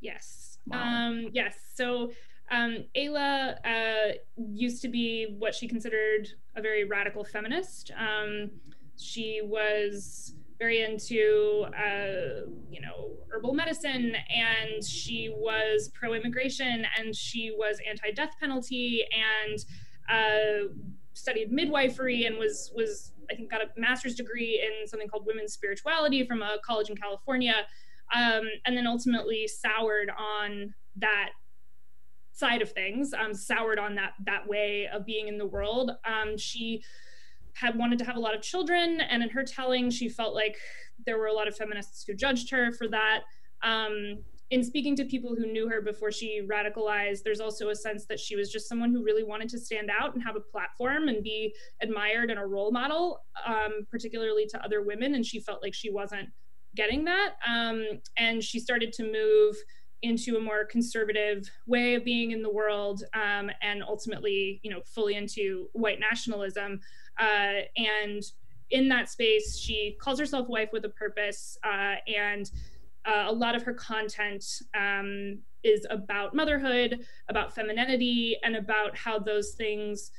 [0.00, 0.51] Yes.
[0.70, 1.56] Um, yes.
[1.74, 2.12] So
[2.50, 7.90] um, Ayla uh, used to be what she considered a very radical feminist.
[7.98, 8.50] Um,
[8.98, 17.52] she was very into uh, you know herbal medicine and she was pro-immigration and she
[17.56, 19.64] was anti-death penalty and
[20.08, 20.68] uh,
[21.14, 25.52] studied midwifery and was was I think got a master's degree in something called women's
[25.52, 27.66] spirituality from a college in California
[28.14, 31.30] um, and then ultimately soured on that
[32.32, 35.92] side of things um, soured on that that way of being in the world.
[36.04, 36.82] Um, she
[37.54, 40.56] had wanted to have a lot of children and in her telling she felt like
[41.04, 43.20] there were a lot of feminists who judged her for that.
[43.62, 48.04] Um, in speaking to people who knew her before she radicalized there's also a sense
[48.06, 51.08] that she was just someone who really wanted to stand out and have a platform
[51.08, 55.62] and be admired and a role model um, particularly to other women and she felt
[55.62, 56.28] like she wasn't
[56.74, 57.84] getting that um,
[58.16, 59.56] and she started to move
[60.02, 64.80] into a more conservative way of being in the world um, and ultimately you know
[64.84, 66.80] fully into white nationalism
[67.20, 68.24] uh, and
[68.72, 72.50] in that space, she calls herself Wife with a Purpose, uh, and
[73.04, 74.44] uh, a lot of her content
[74.74, 80.10] um, is about motherhood, about femininity, and about how those things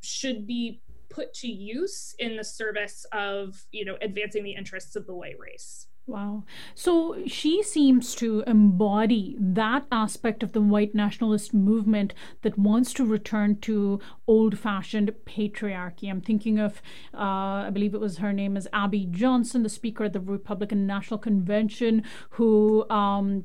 [0.00, 0.80] should be
[1.10, 5.38] put to use in the service of, you know, advancing the interests of the white
[5.38, 5.88] race.
[6.08, 6.44] Wow.
[6.76, 13.04] So she seems to embody that aspect of the white nationalist movement that wants to
[13.04, 13.98] return to
[14.28, 16.08] old fashioned patriarchy.
[16.08, 16.80] I'm thinking of,
[17.12, 20.86] uh, I believe it was her name is Abby Johnson, the speaker at the Republican
[20.86, 23.44] National Convention, who um,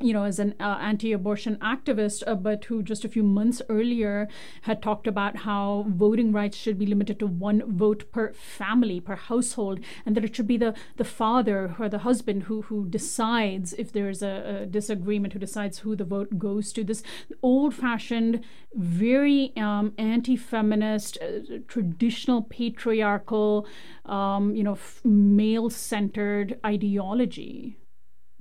[0.00, 4.28] you know, as an uh, anti-abortion activist, uh, but who just a few months earlier
[4.62, 9.16] had talked about how voting rights should be limited to one vote per family, per
[9.16, 13.72] household, and that it should be the the father or the husband who who decides
[13.74, 16.84] if there's a, a disagreement, who decides who the vote goes to.
[16.84, 17.02] This
[17.42, 18.44] old-fashioned,
[18.74, 23.66] very um, anti-feminist, uh, traditional patriarchal,
[24.04, 27.78] um, you know, f- male-centered ideology.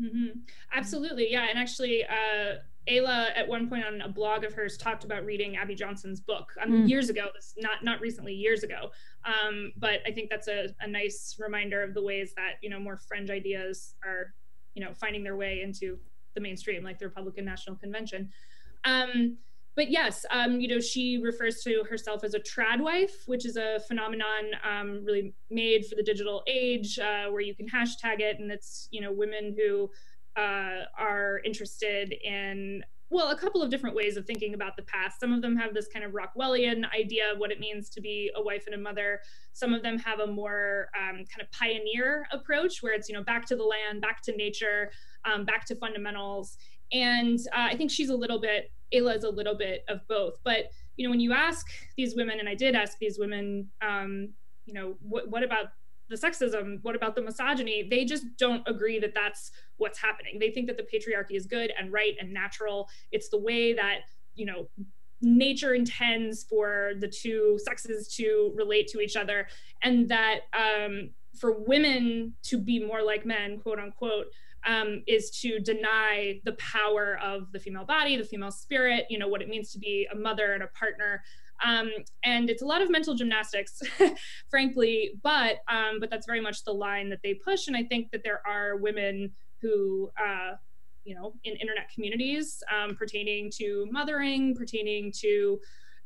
[0.02, 0.40] Mm-hmm.
[0.74, 1.48] Absolutely, yeah.
[1.50, 2.56] And actually, uh,
[2.90, 6.52] Ayla at one point on a blog of hers talked about reading Abby Johnson's book
[6.62, 6.90] um, mm.
[6.90, 7.28] years ago.
[7.34, 8.92] This not not recently, years ago.
[9.26, 12.80] Um, but I think that's a, a nice reminder of the ways that you know
[12.80, 14.34] more fringe ideas are
[14.76, 15.98] you know finding their way into
[16.36, 18.30] the mainstream, like the Republican National Convention.
[18.84, 19.38] Um,
[19.76, 23.58] but yes, um, you know, she refers to herself as a trad wife, which is
[23.58, 28.40] a phenomenon um, really made for the digital age, uh, where you can hashtag it,
[28.40, 29.90] and it's you know women who
[30.40, 35.20] uh, are interested in well, a couple of different ways of thinking about the past.
[35.20, 38.32] Some of them have this kind of Rockwellian idea of what it means to be
[38.36, 39.22] a wife and a mother.
[39.54, 43.24] Some of them have a more um, kind of pioneer approach where it's, you know,
[43.24, 44.92] back to the land, back to nature,
[45.24, 46.58] um, back to fundamentals.
[46.92, 50.40] And uh, I think she's a little bit, Ayla is a little bit of both.
[50.44, 51.68] But, you know, when you ask
[51.98, 54.30] these women, and I did ask these women, um,
[54.66, 55.68] you know, what, what about
[56.10, 56.80] the sexism?
[56.84, 57.88] What about the misogyny?
[57.90, 60.38] They just don't agree that that's what's happening.
[60.40, 62.88] They think that the patriarchy is good and right and natural.
[63.12, 64.02] It's the way that
[64.36, 64.68] you know
[65.22, 69.48] nature intends for the two sexes to relate to each other
[69.82, 71.10] and that um,
[71.40, 74.28] for women to be more like men quote unquote
[74.66, 79.28] um, is to deny the power of the female body the female spirit you know
[79.28, 81.22] what it means to be a mother and a partner
[81.64, 81.90] um,
[82.24, 83.82] and it's a lot of mental gymnastics,
[84.50, 87.68] frankly, but um, but that's very much the line that they push.
[87.68, 90.56] And I think that there are women who, uh,
[91.04, 95.60] you know, in internet communities um, pertaining to mothering, pertaining to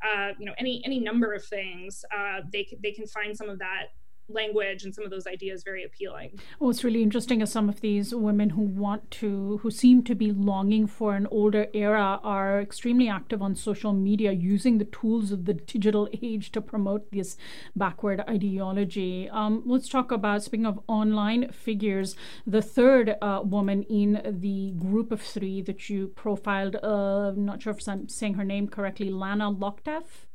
[0.04, 3.58] uh, you know any any number of things, uh, they they can find some of
[3.58, 3.86] that
[4.32, 6.38] language and some of those ideas very appealing.
[6.60, 10.14] Oh, it's really interesting as some of these women who want to, who seem to
[10.14, 15.32] be longing for an older era, are extremely active on social media using the tools
[15.32, 17.36] of the digital age to promote this
[17.74, 19.28] backward ideology.
[19.30, 22.16] Um, let's talk about, speaking of online figures,
[22.46, 27.62] the third uh, woman in the group of three that you profiled, uh, I'm not
[27.62, 30.26] sure if I'm saying her name correctly, Lana Lokteff.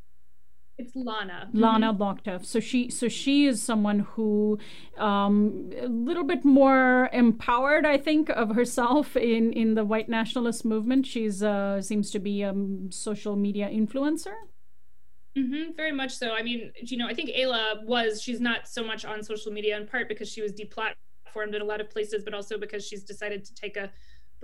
[0.77, 1.49] It's Lana.
[1.53, 4.59] Lana mm So she so she is someone who
[4.97, 10.65] um, a little bit more empowered, I think, of herself in in the white nationalist
[10.65, 11.05] movement.
[11.05, 12.53] She's uh, seems to be a
[12.89, 14.35] social media influencer.
[15.37, 16.31] Mm-hmm, very much so.
[16.31, 18.21] I mean, you know, I think Ayla was.
[18.21, 21.65] She's not so much on social media in part because she was deplatformed in a
[21.65, 23.91] lot of places, but also because she's decided to take a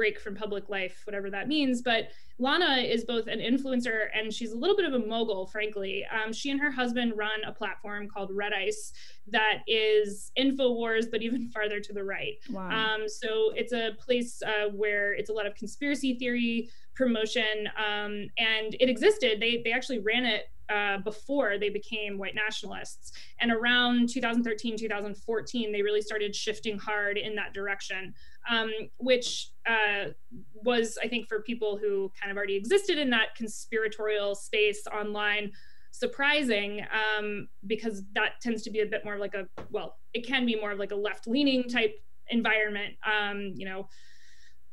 [0.01, 1.83] break from public life, whatever that means.
[1.83, 2.07] But
[2.39, 6.03] Lana is both an influencer and she's a little bit of a mogul, frankly.
[6.11, 8.93] Um, she and her husband run a platform called Red Ice
[9.27, 12.33] that is InfoWars, but even farther to the right.
[12.49, 12.69] Wow.
[12.69, 18.25] Um, so it's a place uh, where it's a lot of conspiracy theory promotion, um,
[18.39, 19.39] and it existed.
[19.39, 23.11] They they actually ran it uh, before they became white nationalists.
[23.39, 28.13] And around 2013, 2014, they really started shifting hard in that direction,
[28.49, 30.09] um, which uh,
[30.53, 35.51] was, I think, for people who kind of already existed in that conspiratorial space online,
[35.91, 40.45] surprising um, because that tends to be a bit more like a, well, it can
[40.45, 41.95] be more of like a left leaning type
[42.29, 42.95] environment.
[43.05, 43.87] Um, you know,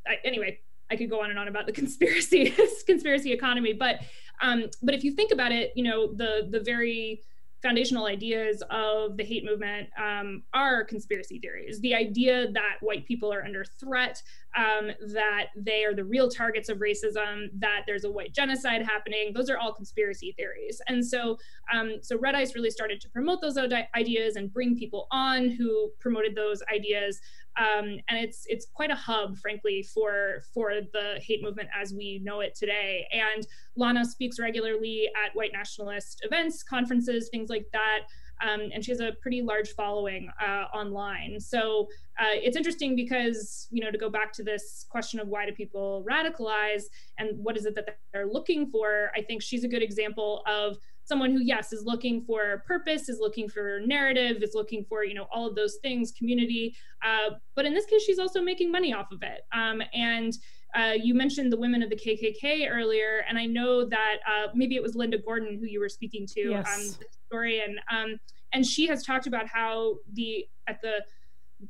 [0.06, 0.58] I, anyway,
[0.90, 2.54] I could go on and on about the conspiracy
[2.86, 4.00] conspiracy economy, but
[4.40, 7.22] um, but if you think about it, you know the the very
[7.62, 11.80] foundational ideas of the hate movement um, are conspiracy theories.
[11.80, 14.22] The idea that white people are under threat,
[14.56, 19.32] um, that they are the real targets of racism, that there's a white genocide happening,
[19.34, 20.80] those are all conspiracy theories.
[20.88, 21.38] And so,
[21.72, 23.58] um, so Red Ice really started to promote those
[23.96, 27.20] ideas and bring people on who promoted those ideas.
[27.58, 32.20] Um, and it's it's quite a hub, frankly, for for the hate movement as we
[32.22, 33.06] know it today.
[33.12, 33.46] And
[33.76, 38.00] Lana speaks regularly at white nationalist events, conferences, things like that.
[38.40, 41.40] Um, and she has a pretty large following uh, online.
[41.40, 41.88] So
[42.20, 45.52] uh, it's interesting because you know to go back to this question of why do
[45.52, 46.84] people radicalize
[47.18, 49.10] and what is it that they're looking for.
[49.16, 50.76] I think she's a good example of
[51.08, 55.14] someone who yes is looking for purpose is looking for narrative is looking for you
[55.14, 56.76] know all of those things community.
[57.04, 59.42] Uh, but in this case she's also making money off of it.
[59.52, 60.34] Um, and
[60.74, 64.76] uh, you mentioned the women of the KKK earlier, and I know that uh, maybe
[64.76, 66.68] it was Linda Gordon who you were speaking to, yes.
[66.68, 68.20] um, the historian, um,
[68.52, 71.02] and she has talked about how the at the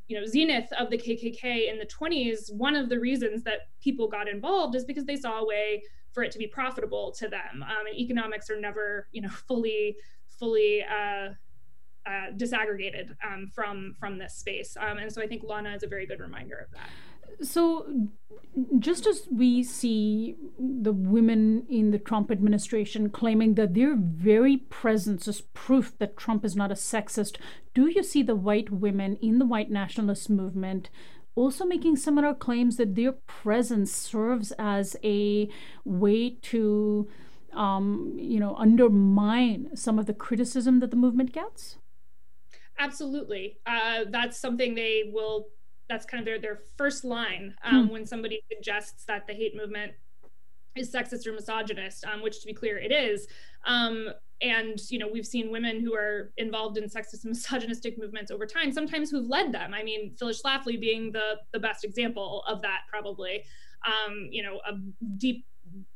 [0.07, 4.07] you know zenith of the KKK in the 20s, one of the reasons that people
[4.07, 5.81] got involved is because they saw a way
[6.11, 7.63] for it to be profitable to them.
[7.63, 9.97] Um, and economics are never, you know, fully
[10.39, 11.29] fully uh,
[12.05, 14.75] uh, disaggregated um, from from this space.
[14.79, 16.89] Um, and so I think Lana is a very good reminder of that.
[17.41, 18.09] So,
[18.79, 25.27] just as we see the women in the Trump administration claiming that their very presence
[25.27, 27.37] is proof that Trump is not a sexist,
[27.73, 30.89] do you see the white women in the white nationalist movement
[31.39, 35.49] also making similar claims that their presence serves as a
[35.85, 37.07] way to,
[37.53, 41.77] um, you know, undermine some of the criticism that the movement gets?
[42.77, 43.57] Absolutely.
[43.65, 45.47] Uh, that's something they will,
[45.87, 47.93] that's kind of their, their first line um, hmm.
[47.93, 49.93] when somebody suggests that the hate movement
[50.75, 53.27] is sexist or misogynist, um, which to be clear, it is.
[53.65, 54.09] Um,
[54.41, 58.45] and you know we've seen women who are involved in sexist and misogynistic movements over
[58.45, 59.73] time sometimes who've led them.
[59.73, 63.43] I mean phyllis schlafly being the the best example of that probably.
[63.85, 64.73] Um, you know a
[65.17, 65.45] deep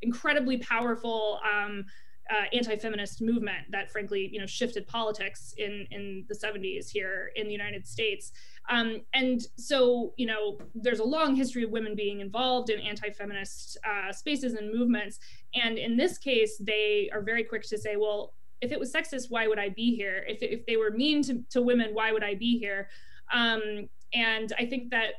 [0.02, 1.86] incredibly powerful um,
[2.32, 7.48] uh, anti-feminist movement that frankly you know shifted politics in in the 70s here in
[7.48, 8.32] the united states
[8.70, 13.78] um, and so you know there's a long history of women being involved in anti-feminist
[13.89, 15.20] uh, spaces and movements.
[15.53, 19.26] And in this case they are very quick to say well if it was sexist
[19.30, 20.24] why would i be here?
[20.28, 22.89] If, if they were mean to, to women why would i be here?
[23.34, 25.14] Um, and i think that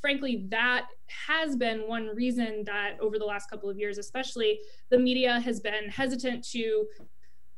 [0.00, 0.86] frankly, that
[1.28, 4.60] has been one reason that over the last couple of years, especially,
[4.90, 6.86] the media has been hesitant to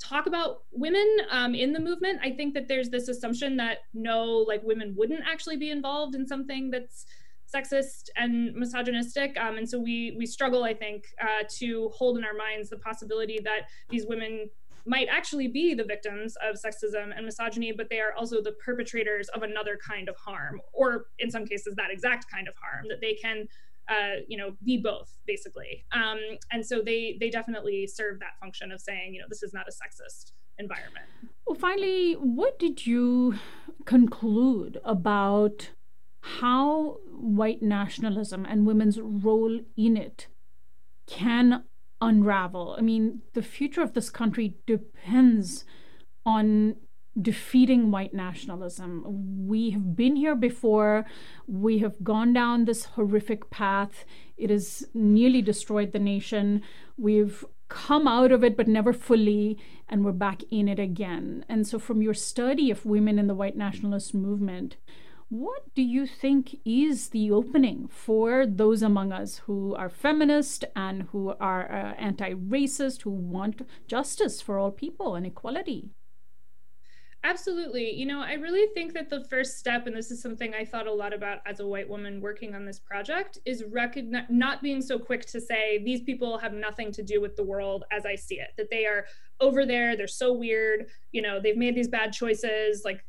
[0.03, 2.21] talk about women um, in the movement.
[2.23, 6.27] I think that there's this assumption that no, like women wouldn't actually be involved in
[6.27, 7.07] something that's
[7.55, 12.25] sexist and misogynistic um, and so we we struggle i think uh, to hold in
[12.25, 14.49] our minds the possibility that these women
[14.85, 19.29] might actually be the victims of sexism and misogyny, but they are also the perpetrators
[19.29, 23.01] of another kind of harm, or in some cases, that exact kind of harm, that
[23.01, 23.47] they can.
[23.89, 26.19] Uh, you know, be both basically, um,
[26.53, 29.67] and so they they definitely serve that function of saying, you know, this is not
[29.69, 31.05] a sexist environment.
[31.47, 33.35] Well, finally, what did you
[33.85, 35.71] conclude about
[36.23, 40.29] how white nationalism and women's role in it
[41.09, 41.65] can
[42.01, 42.75] unravel.
[42.77, 45.65] I mean, the future of this country depends
[46.27, 46.77] on
[47.21, 49.47] defeating white nationalism.
[49.47, 51.05] We have been here before.
[51.47, 54.05] We have gone down this horrific path.
[54.37, 56.63] It has nearly destroyed the nation.
[56.97, 59.59] We've come out of it, but never fully,
[59.89, 61.45] and we're back in it again.
[61.49, 64.77] And so, from your study of women in the white nationalist movement,
[65.29, 71.05] what do you think is the opening for those among us who are feminist and
[71.05, 75.91] who are uh, anti racist, who want justice for all people and equality?
[77.25, 77.93] Absolutely.
[77.93, 80.89] You know, I really think that the first step, and this is something I thought
[80.89, 84.83] a lot about as a white woman working on this project, is recognize not being
[84.83, 88.17] so quick to say these people have nothing to do with the world as I
[88.17, 89.07] see it, that they are
[89.41, 93.05] over there, they're so weird, you know, they've made these bad choices, like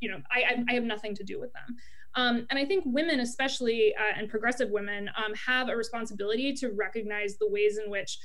[0.00, 1.76] you know, I, I have nothing to do with them.
[2.14, 6.70] Um, and I think women, especially uh, and progressive women, um, have a responsibility to
[6.70, 8.18] recognize the ways in which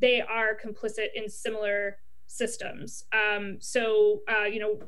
[0.00, 1.98] they are complicit in similar
[2.28, 3.04] systems.
[3.12, 4.78] Um, so, uh, you know,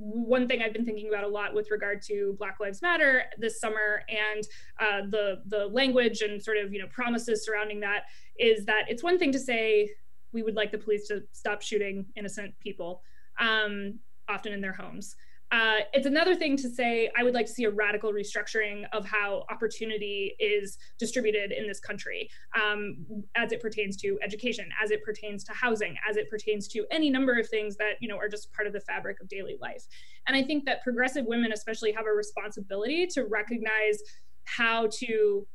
[0.00, 3.60] one thing I've been thinking about a lot with regard to Black Lives Matter this
[3.60, 4.44] summer and
[4.80, 8.04] uh, the the language and sort of you know promises surrounding that
[8.38, 9.90] is that it's one thing to say
[10.32, 13.02] we would like the police to stop shooting innocent people,
[13.38, 13.98] um,
[14.28, 15.16] often in their homes.
[15.52, 19.04] Uh, it's another thing to say, I would like to see a radical restructuring of
[19.04, 22.30] how opportunity is distributed in this country
[22.60, 23.04] um,
[23.36, 27.10] as it pertains to education, as it pertains to housing, as it pertains to any
[27.10, 29.84] number of things that, you know, are just part of the fabric of daily life.
[30.28, 33.98] And I think that progressive women especially have a responsibility to recognize
[34.44, 35.46] how to,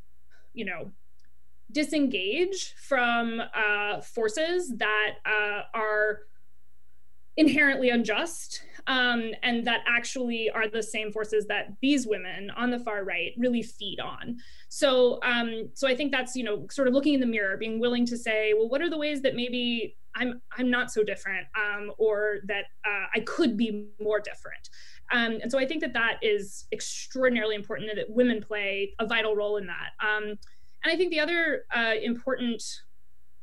[0.53, 0.91] you know,
[1.71, 6.19] disengage from uh, forces that uh, are
[7.37, 12.79] inherently unjust um, and that actually are the same forces that these women on the
[12.79, 14.37] far right really feed on.
[14.69, 17.79] So um, so i think that's you know sort of looking in the mirror being
[17.79, 21.47] willing to say well what are the ways that maybe i'm i'm not so different
[21.55, 24.69] um, or that uh, i could be more different.
[25.11, 29.05] Um, and so i think that that is extraordinarily important and that women play a
[29.05, 29.91] vital role in that.
[30.01, 30.23] Um,
[30.83, 32.63] and i think the other uh, important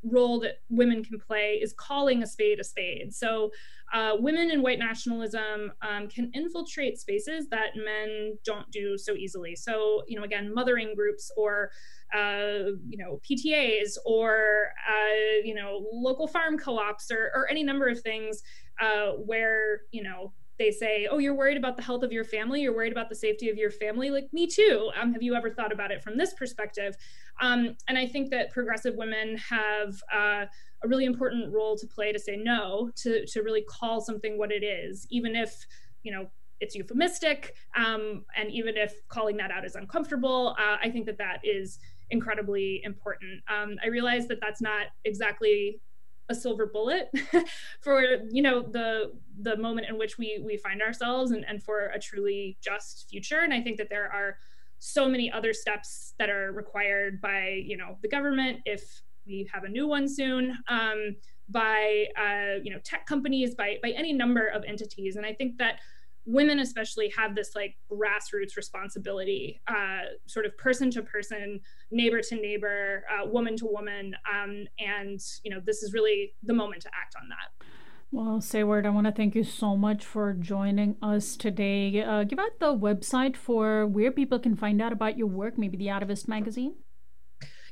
[0.02, 3.14] role that women can play is calling a spade a spade.
[3.14, 3.50] So,
[3.92, 9.54] uh, women in white nationalism um, can infiltrate spaces that men don't do so easily.
[9.54, 11.70] So, you know, again, mothering groups or
[12.14, 17.88] uh, you know PTAs or uh, you know local farm co-ops or, or any number
[17.88, 18.42] of things
[18.80, 20.32] uh, where you know
[20.62, 22.62] they say, "Oh, you're worried about the health of your family.
[22.62, 24.90] You're worried about the safety of your family." Like me too.
[24.98, 26.96] Um, have you ever thought about it from this perspective?
[27.40, 30.46] Um, and I think that progressive women have uh,
[30.84, 34.52] a really important role to play to say no, to to really call something what
[34.52, 35.66] it is, even if
[36.04, 40.54] you know it's euphemistic, um, and even if calling that out is uncomfortable.
[40.58, 43.42] Uh, I think that that is incredibly important.
[43.52, 45.80] Um, I realize that that's not exactly
[46.32, 47.10] a silver bullet
[47.80, 51.86] for you know the the moment in which we we find ourselves and, and for
[51.94, 53.40] a truly just future.
[53.40, 54.38] And i think that there are
[54.78, 58.58] so many other steps that are required by you know the government.
[58.64, 61.14] If we have a new one soon um,
[61.48, 65.16] by uh, you know tech companies by by any number of entities.
[65.16, 65.76] And i think that
[66.24, 71.60] women especially have this like grassroots responsibility uh, sort of person to person
[71.90, 76.54] neighbor to neighbor uh, woman to woman um, and you know this is really the
[76.54, 77.66] moment to act on that
[78.14, 82.02] well, Seyward, I want to thank you so much for joining us today.
[82.02, 85.78] Uh, give out the website for where people can find out about your work, maybe
[85.78, 86.74] the Atavist magazine.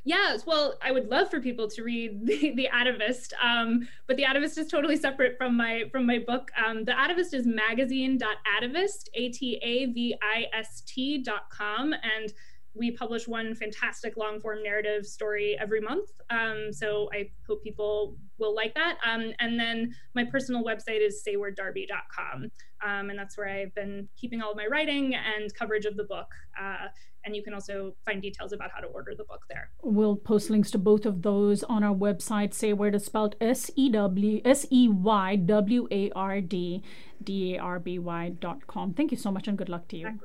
[0.03, 4.23] Yeah, well, I would love for people to read the, the Atavist, um, but the
[4.23, 6.51] Atavist is totally separate from my from my book.
[6.63, 12.33] Um, the Atavist is magazine.atavist, a t a v i s t dot com, and
[12.73, 16.09] we publish one fantastic long form narrative story every month.
[16.29, 18.97] Um, so I hope people will like that.
[19.05, 22.49] Um, and then my personal website is seywarddarby.com.
[22.83, 26.05] Um, and that's where I've been keeping all of my writing and coverage of the
[26.05, 26.27] book.
[26.59, 26.87] Uh,
[27.25, 29.69] and you can also find details about how to order the book there.
[29.83, 32.53] We'll post links to both of those on our website.
[32.53, 36.83] Seyward is spelled S E W S E Y W A R D
[37.23, 38.93] D A R B Y dot com.
[38.93, 40.19] Thank you so much and good luck to you.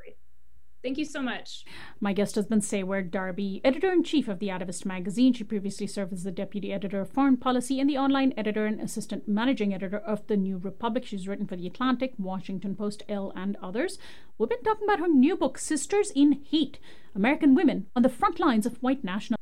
[0.82, 1.64] Thank you so much.
[2.00, 5.32] My guest has been Seyward Darby, editor in chief of the Atavist magazine.
[5.32, 8.80] She previously served as the deputy editor of foreign policy and the online editor and
[8.80, 11.04] assistant managing editor of the New Republic.
[11.04, 13.98] She's written for the Atlantic, Washington Post, Elle, and others.
[14.38, 16.78] We've been talking about her new book, Sisters in Hate
[17.14, 19.35] American Women on the Front Lines of White Nationalism.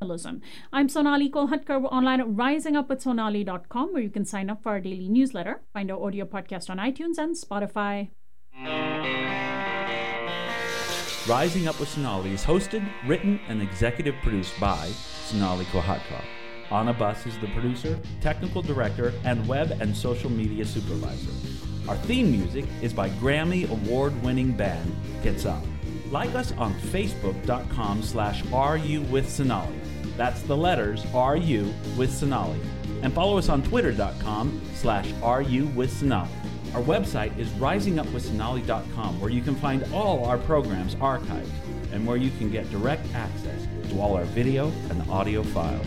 [0.00, 1.80] I'm Sonali Kolhatkar.
[1.80, 6.02] We're online at risingupwithsonali.com where you can sign up for our daily newsletter, find our
[6.02, 8.10] audio podcast on iTunes and Spotify.
[11.28, 14.86] Rising Up with Sonali is hosted, written, and executive produced by
[15.24, 16.22] Sonali Kolhatkar.
[16.70, 21.32] Anna Bus is the producer, technical director, and web and social media supervisor.
[21.88, 25.64] Our theme music is by Grammy award-winning band Gets Up.
[26.10, 29.80] Like us on facebook.com slash RU with Sonali.
[30.16, 32.60] That's the letters RU with Sonali.
[33.02, 36.30] And follow us on twitter.com slash RU with Sonali.
[36.74, 41.48] Our website is risingupwithsonali.com where you can find all our programs archived
[41.92, 45.86] and where you can get direct access to all our video and audio files.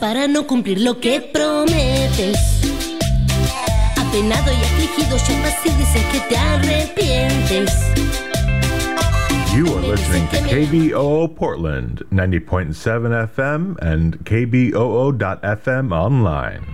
[0.00, 2.36] Para no cumplir lo que prometes.
[3.96, 7.70] Apenado y afligido, llamas y dices que te arrepientes.
[9.54, 16.64] You are listening to KBOO Portland, 90.7 FM and KBOO.FM online.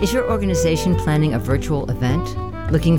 [0.00, 2.26] Is your organization planning a virtual event?
[2.70, 2.96] Looking